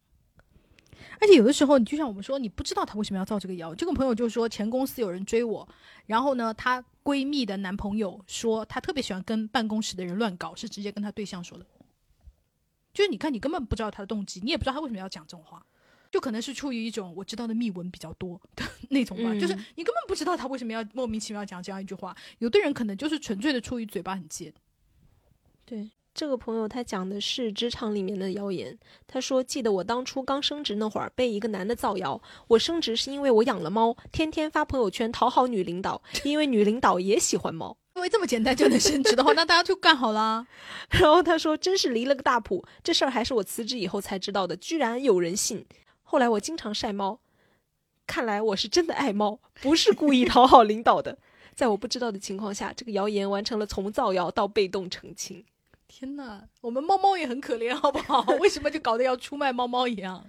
[1.20, 3.74] 而且有的时候，你就像我们说，你不知道他为什么要造这个谣。
[3.74, 5.68] 这个朋友就说，前公司有人追我，
[6.06, 11.66] 然后呢，她闺蜜的男朋友说他特别喜欢跟办公室的人乱搞，是直接跟她对象说的。
[12.94, 15.64] 就是你看，你根本不知道他的动机，你也不知道他为什么要讲这种话，
[16.10, 19.32] 就可能是出于一种我知道的秘闻比较多的那种吧。
[19.34, 22.16] 就是你根本不知道他为什么要莫名其妙讲这样一句话。
[22.38, 24.52] 有的人可能就是纯粹的出于嘴巴很贱。
[25.68, 28.76] 对这个朋友，他讲的是职场里面的谣言。
[29.06, 37.76] 他说：“记得我当初刚升职那会儿，被一个男的造谣，我升职是因为我养了猫，天天发朋友圈讨好女领导，因为女领导也喜欢猫。
[37.94, 40.46] 因为这么简单就能升职的话，那大家就干好啦。
[40.90, 45.64] 然后他说：“真是离了个大谱，这事儿还是我辞职以后才知道的，居然有人信。
[46.02, 47.20] 后来我经常晒猫，
[48.08, 51.18] 看来我是真的爱猫，不是故意讨好领导的。
[51.54, 55.44] 在我不知道的情况下，这个谣言完成了从造谣到被动澄清。”
[55.88, 58.20] 天呐，我们猫猫也很可怜，好不好？
[58.38, 60.24] 为什么就搞得要出卖猫猫一样？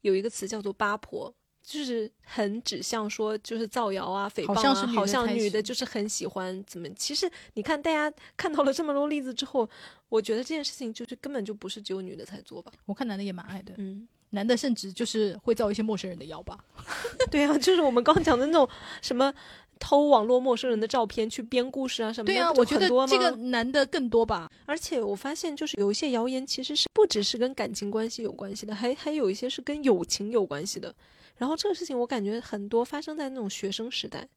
[0.00, 1.32] 有一个词叫做“八婆”，
[1.62, 6.88] 就是很指向说，就是造谣啊、诽谤啊，好像女的就是很喜欢怎么。
[6.94, 9.68] 其实你看，大家看到了这么多例子之后，
[10.08, 12.72] 我觉得这件事情就是根本就不是只有女的才做吧。
[12.86, 16.58] 我看男的也蛮爱的，嗯，男的甚至就是会造一些陌生人的谣吧。
[17.30, 18.68] 对啊，就是我们刚讲的那种
[19.00, 19.32] 什么。
[19.78, 24.50] 偷网络陌生人的照片去编故事啊什么的，对啊，我觉得这个男的更多吧。
[24.64, 30.94] 而且我发现，就是有一些谣言其实是不只是跟感情关系有关系的，还还有一些是跟友情有关系的。
[31.36, 34.28] 然后这个事情我感觉很多发生在那种学生时代，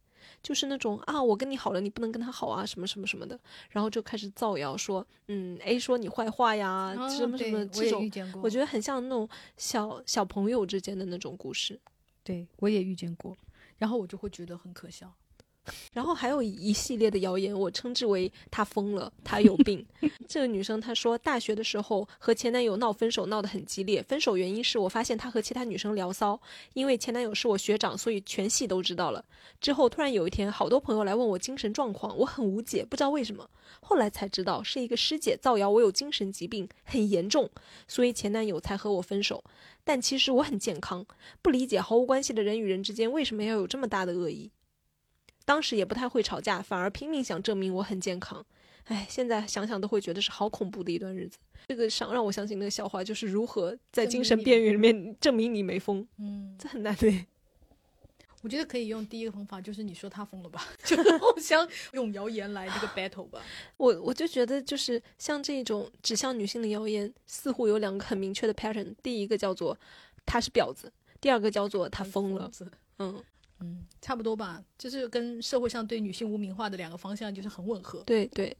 [0.42, 8.10] 就是那种啊，我跟你好了，你不能跟他好啊，什么什么什么的，然后就开始造谣说，嗯，A 说你坏话呀，什么什么这种，
[8.42, 11.80] 我觉得很像那种小小朋友之间的那种故事。
[12.24, 13.38] 对我也遇见过，
[13.78, 15.14] 然后我就会觉得很可笑。
[15.94, 19.86] 然后还有一系列的谣言，我称之为“她疯了，她有病
[20.28, 24.02] ”。这个女生她说，大学的时候和前男友闹分手，闹得很激烈。
[24.04, 26.40] 分手原因是我发现她和其他女生聊骚，
[26.74, 29.24] 因为前男友是我学长，所以全系都知道了。
[29.62, 33.50] 之后突然有一天，好多朋友来问我精神状况，我很无解，不知道为什么。
[33.82, 37.50] 后来才知道是一个师姐造谣我有精神疾病，很严重，
[37.88, 39.44] 所以前男友才和我分手。
[39.84, 41.06] 但其实我很健康，
[41.42, 44.50] 不理解毫无关系的人与人之间为什么要有这么大的恶意。
[45.46, 48.44] 当时也不太会吵架，反而拼命想证明我很健康。
[48.86, 51.38] 哎，现在想想都会觉得是好恐怖的一段日子。
[51.68, 56.06] 这个想让我想起那个笑话，就是如何在精神边缘里面证明你没疯。
[56.20, 57.26] 嗯，这很难对。
[58.44, 63.42] 我觉得可以用第一个方法，就是你说他疯了吧， 就互相用谣言来这个 battle 吧。
[63.78, 68.94] 我我就觉得，就是像这种指向女性的谣言，似乎有两个很明确的 pattern。
[69.02, 69.76] 第一个叫做
[70.28, 72.52] 他是婊子，第二个叫做他疯了。
[73.00, 73.24] 嗯。
[73.60, 78.04] 嗯，差不多吧，就是跟社会上对女性污名化的两个方向就是很吻合。
[78.06, 78.56] 对对，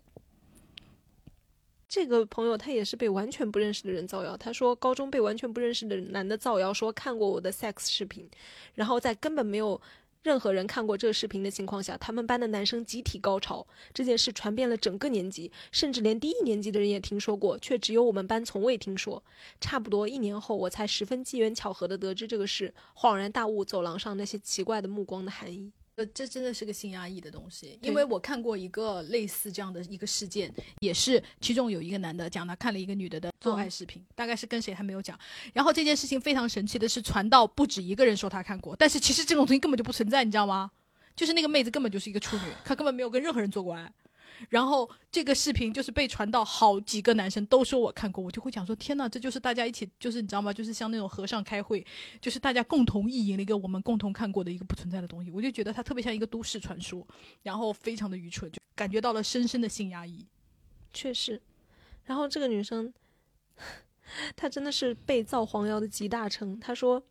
[1.88, 8.30] 这个朋友他也是被完全不认识的人造谣，他说高中被完全不认识的男的造谣说看过我的 sex 视频，
[8.74, 9.82] 然后在根本没有。
[10.26, 19.24] 任何人看过这个视频的情况下，他们班的男生集体高潮，这件事传遍了整个年级，甚至连低一年级的人也听说过，却只有我们班从未听说。
[19.62, 25.72] 差不多一年后，我才十分机缘巧合地得知这个事，恍然大悟走廊上那些奇怪的目光的含义。
[25.98, 35.18] 呃，这真的是个性压抑的东西，因为我看过一个类似这样的一个事件，也是其中有一个男的讲他看了一个女的的做爱视频，大概是跟谁还没有讲。
[35.54, 40.70] 然后这件事情非常神奇的是，传到不止一个人说他看过，但是其实这种东西根本就不存在，你知道吗？
[41.16, 43.90] 就是那个妹子根本就是一个处女，她根本没有跟任何人做过爱。
[44.50, 50.54] 然后这个视频就是被传到好几个男生都说我看过，我就会讲说天哪，这就是大家一起，就是你知道吗？
[50.54, 51.86] 就是像那种和尚开会，
[52.22, 55.32] 就是大家共同意淫了一个我们共同看过的一个不存在的东西。
[55.32, 57.06] 我就觉得它特别像一个都市传说，
[57.44, 60.26] 然后非常的愚蠢，就感觉到了深深的性压抑。
[60.94, 61.42] 确实，
[62.04, 62.94] 然后这个女生，
[64.36, 66.60] 她真的是被造黄谣的集大成。
[66.60, 67.04] 她说。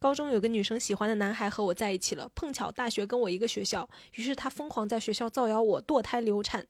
[0.00, 6.64] 高中有个女生喜欢的男孩和我在一起了，碰巧大学跟我一个学校，于是他疯狂在学校造谣我堕胎流产。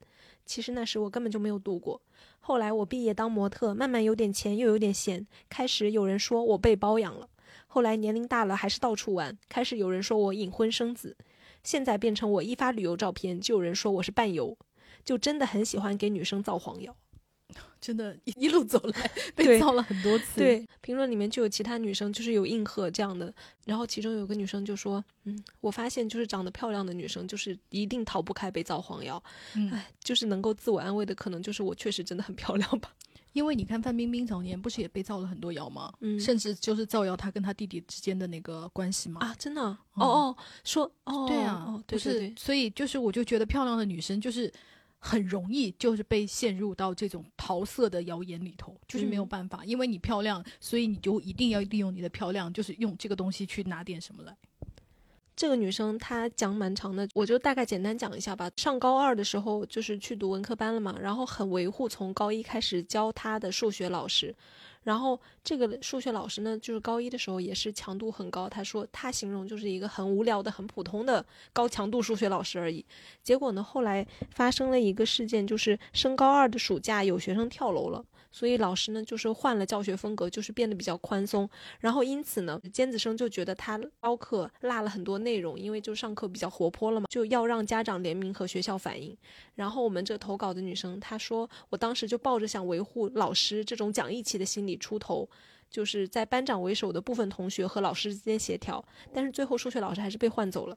[0.46, 2.00] 其实那时我根本就没有读过。
[2.40, 7.28] 后来我毕业当模特，慢慢有点钱又有点闲，开始有人说我被包养了。
[7.66, 11.14] 后来年龄大了还是到处玩，开始有人说我隐婚生子。
[11.62, 14.56] 现在变成我一发旅游照片就有人说我是伴游，
[15.04, 16.96] 就真的很喜欢给女生造黄谣。
[17.80, 23.32] 真的，一一路走来 被造了很多次。，对，评论里面就有其他女生就是有应和这样的，
[23.64, 29.22] 然后其中有个女生就说，嗯，我发现就是长得漂亮的女生就是一定逃不开被造黄谣，
[29.54, 32.92] 嗯，哎，就是能够自我安慰的，可能就是我确实真的很漂亮吧。
[33.34, 35.92] 因为你看范冰冰早年不是也被造了很多谣吗？
[36.00, 39.20] 嗯甚至就是造谣她跟她弟弟之间的那个关系吗。
[39.20, 44.52] 啊，真的啊，嗯哦哦，说哦，对啊，对对对，所以就是我就觉得漂亮的女生就是
[44.98, 54.36] 很容易就是被陷入到这种桃色的谣言里头，就是没有嗯办法，因为你漂亮，所以你就一定要利用你的漂亮，就是用这个东西去拿点什么来。
[55.36, 58.50] 这个女生她讲蛮长的，我就大概简单讲一下吧。
[58.56, 64.34] 上高二的时候就是去读文科班了嘛，然后很维护从高一开始教她的数学老师，
[64.88, 71.22] 然后这个数学老师呢，就是高一的时候也是强度很高，他说他形容就是一个很无聊的、很普通的
[71.52, 72.82] 高强度数学老师而已。
[73.22, 78.02] 结果呢，后来发生了一个事件，就是升高二的暑假有学生跳楼了。
[78.30, 81.48] 所以老师呢，就是换了教学风格，就是变得比较宽松。
[81.80, 89.16] 然后因此呢，尖子生就觉得他教课落了很多内容，因为就上课比较活泼了嘛，就要让家长联名和学校反映。
[89.54, 95.28] 然后我们这投稿的女生她说，我当时就抱着想维护老师这种讲义气的心理出头。
[95.70, 100.74] 就是在班长为首的部分同学和老师之间协调，但是最后数学老师还是被换走了。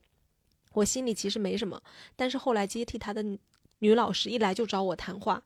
[0.74, 1.82] 我心里其实没什么，
[2.18, 3.24] 但是后来接替他的
[3.80, 5.41] 女老师一来就找我谈话。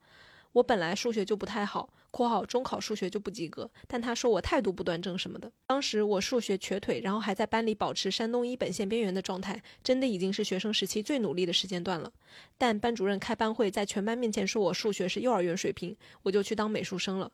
[0.56, 5.52] 我本来数学就不太好（括号中考数学就不及格），但他说我态度不端正什么的。
[5.68, 12.10] 当时我数学瘸腿，然后还在班里保持山东一本线边缘的状态，真的已经是学生时期最努力的时间段了。
[12.58, 15.94] 但班主任开班会，在全班面前说我数学是幼儿园水平，
[16.24, 17.30] 我就去当美术生了。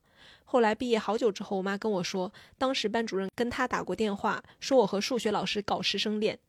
[0.46, 6.40] 后来毕业好久之后，我妈跟我说，当时班主任跟她打过电话，说我和数学老师搞师生恋。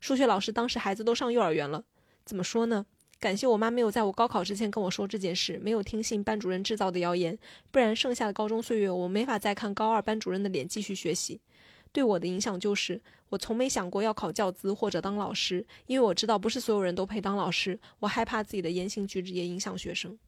[0.00, 1.84] 数学老师当时孩子都上幼儿园了，
[2.24, 2.86] 怎么说呢？
[3.22, 7.38] 感谢我妈没有在我高考之前跟我说这件事，没有听信班主任制造的谣言，
[7.70, 11.40] 不然剩下的高中岁月我没法再看高二班主任的脸继续学习。
[11.92, 20.18] 对我的影响就是，我从没想过要考教资或者当老师，因为我知道不是所有人都配当老师，我害怕自己的言行举止也影响学生。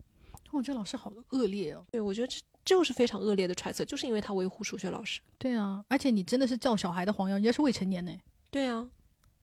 [0.52, 1.84] 哦，这老师好恶劣哦。
[1.90, 5.20] 对，我觉得这这就是非常恶劣的揣测，就是因为他维护数学老师。
[5.36, 8.12] 对啊，而且你真的是造小孩的黄谣，人家是未成年呢。
[8.52, 8.88] 对啊，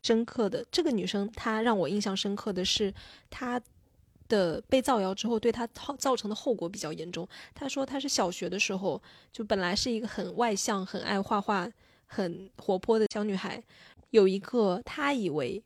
[0.04, 2.94] 深刻的这个女生，她让我印象深刻的是
[3.30, 3.62] 她
[4.28, 7.28] 的被造谣之后，对她造造成的后果比较严重。
[7.54, 11.70] 她说她是小学的时候就本来是一个很外向、很爱画画、
[12.06, 13.62] 很活泼的小女孩，
[14.10, 15.62] 有一个她以为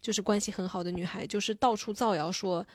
[0.00, 2.66] 就是关系很好的女孩，就是到处造谣说。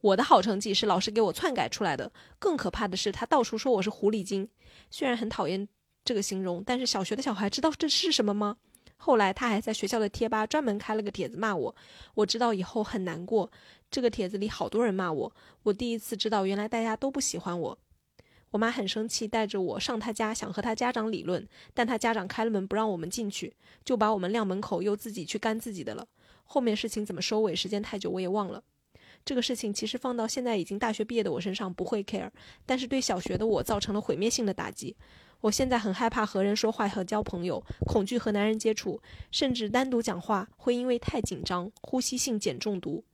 [0.00, 2.12] 我的好成绩是老师给我篡改出来的。
[2.38, 4.48] 更可怕的是，她到处说我是狐狸精。
[4.92, 5.68] 虽然很讨厌
[6.04, 8.58] 这个形容，但是小学的小孩知道这是什么吗？
[9.00, 11.74] 后来他还在学校的贴吧专门开了个帖子骂我，
[12.14, 13.50] 我知道以后很难过。
[13.90, 15.32] 这个帖子里好多人骂我，
[15.62, 17.78] 我第一次知道原来大家都不喜欢我。
[18.50, 26.06] 我妈很生气，带着我上她家，想和她家长理论，但她家长开了门不让我们进去，就把我们晾门口，又自己去干自己的了。
[26.44, 28.62] 后面事情怎么收尾，时间太久我也忘了。
[29.24, 32.30] 这个事情其实放到现在已经大学毕业的我身上不会 care，
[32.64, 34.96] 但是对小学的我造成了毁灭性的打击。
[35.40, 43.04] 我现在很害怕和人说话和交朋友，恐惧和男人接触，甚至单独讲话会因为太紧张，呼吸性碱中毒。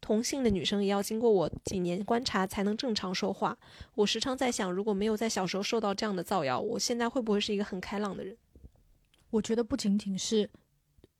[0.00, 3.56] 同性的女生也要经过我几年观察才能正常说话。
[3.94, 8.36] 我时常在想，如果没有在小时候受到这样的造谣，我现在会不会是一个很开朗的人？
[9.30, 10.50] 我觉得不仅仅是，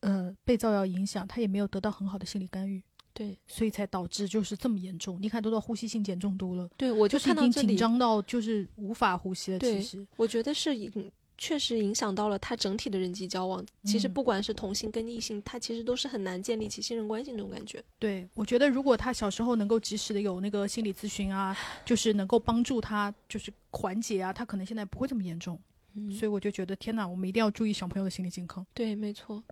[0.01, 2.83] 呃，被造谣影响，他也没有得到很好的心理干预，
[3.15, 5.19] 对，所以才导致就是这么严重。
[5.21, 9.59] 你看，都到呼吸性碱中毒了，对我就就是看到紧，张到就是无法呼吸了。
[9.59, 13.65] 其实，我觉得是影确实影响到了他整体的人际交往。
[13.85, 17.83] 其实嗯不管是同性跟异性，他其实都是很难建立起信任关系那种感觉。
[17.99, 25.59] 对我觉得，如果他小时候能够及时的有那个心理咨询啊，就是能够帮助他就是缓解啊，他可能现在不会这么严重。
[25.95, 28.65] 嗯所以我就觉得，天哪，我们一定要注意小朋友的心理健康。
[28.73, 29.43] 对，没错。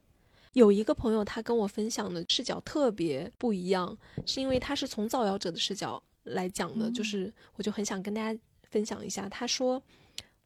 [0.53, 3.97] 有一个朋友，他跟我分享的视角特别不一样，
[4.27, 9.29] 是因为他是从造谣者的视角来讲的，就嗯是我就很想跟大家分享一下。
[9.29, 9.81] 他说，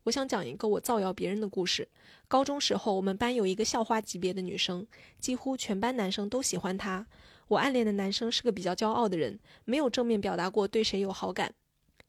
[0.02, 1.88] 我想讲一个我造谣别人的故事。
[2.28, 4.86] 高中时候，我们班有一个校花级别的女生，
[5.18, 7.06] 几乎全班男生都喜欢她。
[7.48, 11.54] 我暗恋的男生是个比较骄傲的人，没有正面表达过对谁有好感。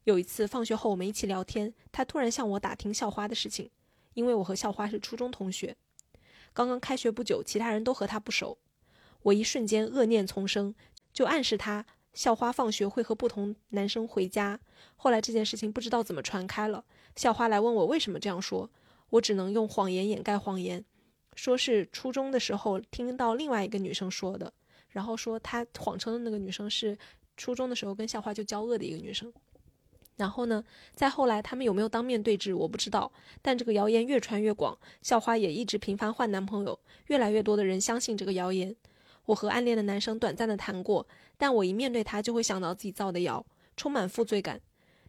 [0.04, 3.70] 有一次放学后，我们一起聊天，他突然向我打听校花的事情，
[4.14, 5.76] 因为我和校花是初中同学。
[6.56, 8.58] 刚刚开学不久，其他人都和他不熟。
[9.24, 10.74] 我一瞬间恶念丛生，
[11.12, 14.58] 就暗示他校花放学会和不同男生回家。
[14.95, 16.86] 后来这件事情不知道怎么传开了，
[17.18, 18.72] 校花来问我为什么这样说，
[19.10, 20.86] 我只能用谎言掩盖谎言，
[21.36, 24.53] 说是初中的时候听到另外一个女生说的，
[24.88, 26.97] 然后说他谎称的那个女生是
[27.36, 29.34] 初中的时候跟校花就交恶的一个女生。
[30.18, 30.63] 然后呢，
[30.93, 33.11] 再后来他们有没有当面对质，我不知道。
[33.41, 38.76] 但这个谣言越传越广，校花也一直频繁换男朋友，越来越多的人相信这个谣言。
[39.26, 41.05] 我和暗恋的男生短暂的谈过，
[41.38, 43.45] 但我一面对他就会想到自己造的谣，
[43.76, 44.61] 充满负罪感。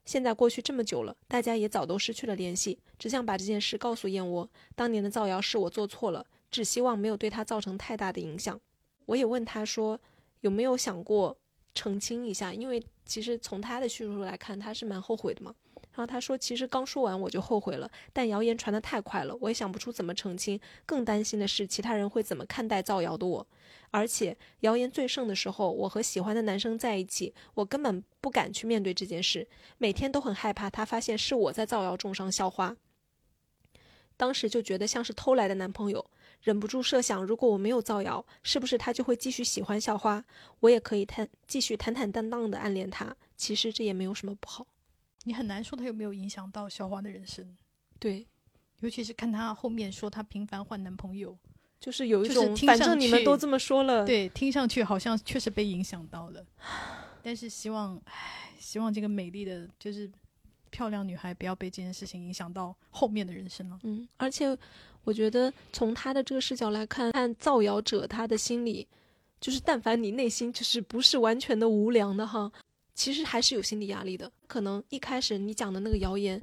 [0.05, 4.49] 现在过去这么久了，大家也早都失去了联系，只想把这件事告诉燕窝。
[4.75, 8.59] 当年的造谣是我做错了，只希望没有对他造成太大的影响。
[9.07, 10.01] 我也问他说，
[10.41, 11.37] 有没有想过
[11.77, 12.53] 澄清一下？
[12.53, 15.55] 因为其实从他的叙述来看，他是蛮后悔的嘛。
[15.93, 20.61] 然后他说，其实刚说完我就后悔了，但谣言传得太快了，我也想不出怎么澄清。
[20.85, 23.47] 更担心的是其他人会怎么看待造谣的我。
[23.91, 29.47] 而且谣言最盛的时候，我和喜欢的男生在一起，我根本不敢去面对这件事，
[29.79, 32.77] 每天都很害怕他发现是我在造谣，重伤校花。
[34.19, 36.11] 当时就觉得像是偷来的男朋友。
[36.43, 40.25] 忍不住设想，如果我没有造谣，是不是他就会继续喜欢校花？
[40.61, 43.17] 我也可以坦继续坦坦荡荡的暗恋他。
[43.37, 44.67] 其实这也没有什么不好。
[45.25, 47.57] 你很难说他有没有影响到校花的人生。
[47.99, 48.27] 对，
[48.81, 51.37] 尤其是看他后面说他频繁换男朋友，
[51.81, 56.47] 就是有一种反正你们都这么说了，对，听上去好像确实被影响到了。
[57.23, 60.09] 但是希望，唉，希望这个美丽的就是
[60.71, 63.79] 漂亮女孩不要被这件事情影响到后面的人生了。
[63.83, 64.57] 嗯，而且。
[65.07, 68.85] 我觉得从他的这个视角来看，看造谣者他的心理，
[69.41, 72.51] 就是但凡你内心就是不是完全的无良的哈，
[72.93, 74.29] 其实还是有心理压力的。
[74.49, 76.43] 可能一开始你讲的那个谣言，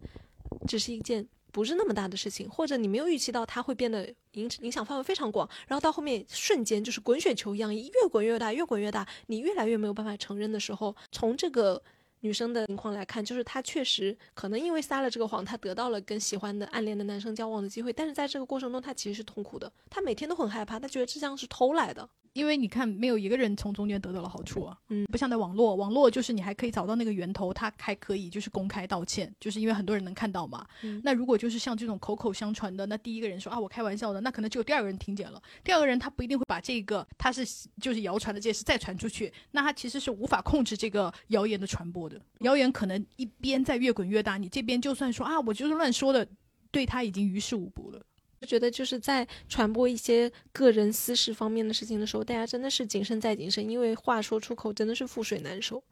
[0.66, 11.84] 只是一件不是那么大的事情，或者你没有预期到它会变得影影响范围非常广，然后到后面瞬间就是滚雪球一样，越滚越大，越滚越大，你越来越没有办法承认的时候，从这个。
[12.24, 22.10] 女生的情况来看，就是她确实可能因为撒了这个谎，她得到了跟喜欢的、暗恋的男生交往的机会，但是在这个过程中，她其实是痛苦的，她每天都很害怕，她觉得这像是偷来的。
[22.34, 24.78] 因为你看，没有一个人从中间得到了好处啊。
[24.90, 30.66] 嗯，不像在网络，网络就是你还可以找到那个源头，他还可以就是公开道歉，就是因为很多人能看到嘛。
[30.82, 37.46] 嗯，那如果就是像这种口口相传的，那第一个人说啊我开玩笑的，那可能只有第二个人听见了，第二个人他不一定会把这个他是
[37.80, 42.20] 就是谣传的这件事再传出去，那他其实是无法控制这个谣言的传播的。
[42.40, 46.28] 谣言可能一边在越滚越大，你这边就算说啊我就是乱说的，
[46.72, 48.02] 对他已经于事无补了。
[48.46, 55.84] 觉得就是在传播一些个人私事方面的事情的时候，大家真的是谨慎再谨慎，因为话说出口真的是覆水难收。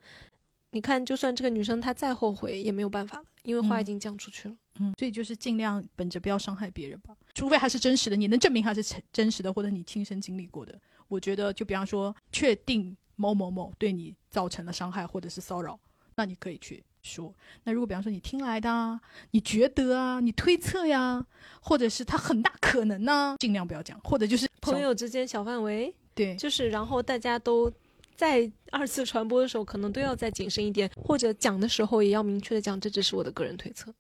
[0.74, 4.56] 你看，就算这个女生她再后悔也没有办法了，因为话已经讲出去了。
[4.80, 8.82] 嗯，所以就是尽量本着不要伤害别人吧，除非还是真实的，你能证明还是
[9.12, 10.80] 真实的，或者你亲身经历过的。
[11.10, 15.78] 我觉得，就比方说，确定某某某对你造成了伤害或者是骚扰，
[16.16, 16.82] 那你可以去。
[17.04, 17.34] 说，
[17.64, 19.00] 那如果比方说你听来的，
[19.32, 21.26] 你觉得啊，你推测呀，
[21.62, 27.72] 或者是他很大可能呢，尽量不要讲，或者就是朋友之间小范围，对，就是然后大家都
[28.16, 33.94] 在 二次传播的时候，可能都要再谨慎一点，或者讲的时候也要明确的讲，这只是我的个人推测，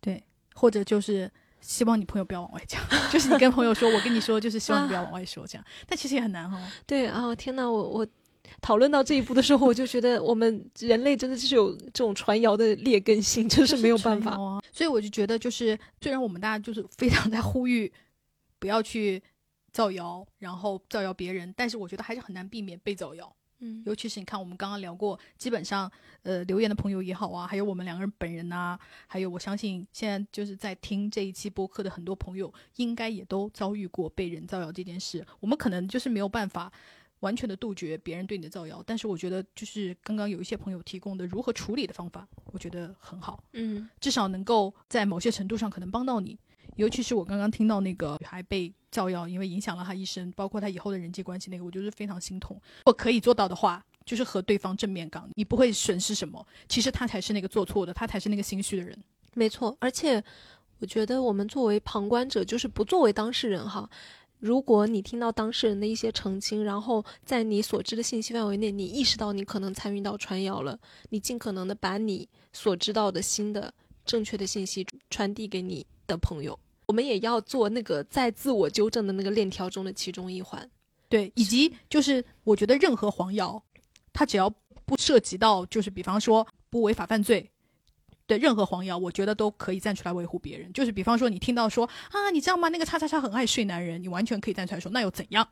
[0.00, 0.22] 对，
[0.54, 1.30] 或者就是
[1.60, 2.80] 希望你朋友不要往外讲，
[3.12, 6.58] 就是你跟朋友说，我跟你说，就是希望你不要往外说这样，但其实也很难哈。
[6.86, 8.06] 对啊，天哪，我我。
[8.60, 14.36] 讨论到这一步的时候， 我就觉得我们人类真的就是有这种传谣的劣根性， 真是没有办法。
[14.70, 17.90] 所以我就觉得，就是虽然我们大家就是非常在呼吁
[18.58, 19.22] 不要去
[19.72, 23.34] 造谣，然后造谣别人，但是我觉得还是很难避免被造谣。
[23.64, 25.90] 嗯，尤其是你看，我们刚刚聊过，基本上
[26.22, 28.76] 呃留言的朋友也好啊，还有我们两个人本人呐，
[29.06, 35.24] 还有我相信现在就是在听这一期播客的很多朋友，应该也都遭遇过被人造谣这件事。
[35.38, 36.72] 我们可能就是没有办法。
[37.22, 46.38] 完全的杜绝别人对你的造谣，但是我觉得就是刚刚有一些朋友提供的如何处理的方法，我觉得很好，嗯，至少能够在某些程度上可能帮到你。
[46.76, 52.56] 尤其是我刚刚听到那个女孩被造谣，因为影响了她一生，包括她以后的人际关系，那个我就是非常心痛。
[52.78, 56.44] 如果可以做到的话，就是和对方正面刚，你不会损失什么。
[56.68, 58.98] 其实他才是那个做错的，他才是那个心虚的人。
[59.34, 60.22] 没错，而且
[60.78, 63.88] 我觉得我们作为旁观者，就是不作为当事人哈。
[64.42, 70.76] 如果你听到当事人的一些澄清，然后在你所知的信息范围内，你意识到你可能参与到传谣了，
[71.10, 73.72] 你尽可能的把你所知道的新的
[74.04, 76.58] 正确的信息传递给你的朋友。
[76.86, 80.68] 我们也要做那个在自我纠正的那个链条中的其中一环。
[81.08, 83.62] 对，以及就是我觉得任何黄谣，
[84.12, 84.52] 它只要
[84.84, 87.48] 不涉及到，就是比方说不违法犯罪。
[88.32, 90.72] 的任何黄谣，我觉得都可以站出来维护别人。
[90.72, 92.68] 就是比方说，你听到说啊，你知道吗？
[92.68, 95.46] 那个叉叉叉很爱睡男人，你完全可以站出来说，那又怎样？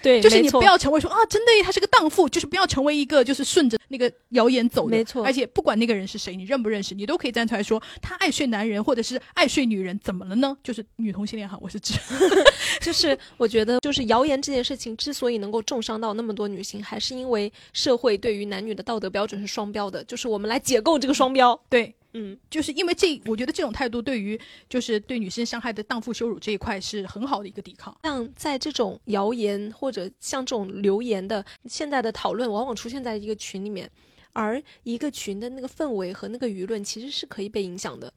[0.00, 4.96] 对， 就是你不要成为说啊，真的他是个荡妇，就是不要成为一个就是顺着那个谣言走的。
[4.96, 10.56] 没错而且不管那个人是谁，你认不认识，你都可以站出来说他爱睡男人或者是爱睡女人，怎么了呢？
[10.62, 11.94] 就是女同性恋哈，我是指。
[12.80, 20.04] 就是我觉得，就是谣言这件事情之所以能够重伤到那么多女性，还是因为社会对于男女的道德标准是双标的。
[20.04, 21.58] 就是我们来解构这个双标。
[21.68, 24.40] 对，嗯，就是因为这，我觉得这种态度对于
[24.70, 27.94] 就是对女性伤害的荡妇羞辱这一块是很好的一个抵抗。
[28.04, 33.90] 像在这种谣言或者像这种留言的现在的讨论，往往出现在一个群里面，
[34.32, 38.10] 而一个群的那个氛围和那个舆论其实是可以被影响的。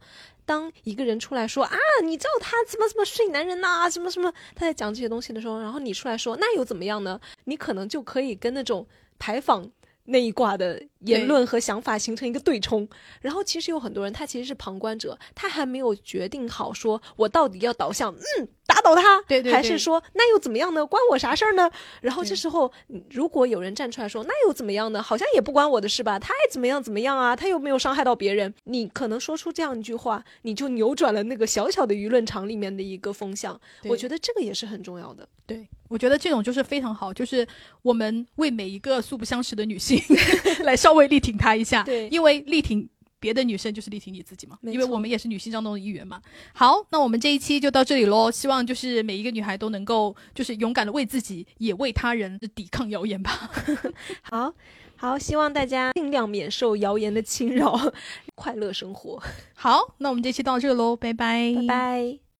[0.45, 7.19] 当一个人出来说啊，你知道他怎么怎么睡男人呐、什么什么，他在讲这些东西的时候，然后你出来说，那又怎么样呢？
[7.43, 8.87] 你可能就可以跟那种
[9.19, 9.69] 牌坊
[10.10, 12.88] 那一挂的言论和想法形成一个对冲。
[13.22, 20.86] 然后其实有很多人，他其实是旁观者，他还没有决定好，说我到底要导向嗯打倒他，对对对还是说那又怎么样呢？
[20.86, 21.72] 关我啥事儿呢？
[22.01, 25.01] 然后这时候，嗯如果有人站出来说那又怎么样呢？
[25.01, 26.20] 好像也不关我的事吧？
[26.20, 27.36] 他爱怎么样怎么样啊？
[27.36, 28.53] 他又没有伤害到别人。
[28.66, 33.60] 你可能说出这样一句话，你就扭转了那个小小的舆论场里面的一个风向。
[33.86, 35.30] 我觉得得这个也是很重要的。
[35.45, 37.45] 对，我觉得这种就是非常好，就是
[37.81, 40.01] 我们为每一个素不相识的女性
[40.63, 41.83] 来稍微力挺她一下。
[41.83, 42.87] 对因为力挺。
[43.21, 46.21] 别的女生就是力挺你自己嘛，因为我们也是女性当中的一员嘛。
[46.53, 48.31] 好，那我们这一期就到这里喽。
[48.31, 53.51] 希望就是每一个女孩都能够就是勇敢的为自己，也为他人抵抗谣言吧。
[54.23, 54.53] 好。
[54.95, 57.77] 好，希望大家尽量免受谣言的侵扰，
[58.35, 59.21] 快乐生活。
[59.53, 62.19] 好，那我们这期到这喽，拜拜，拜拜。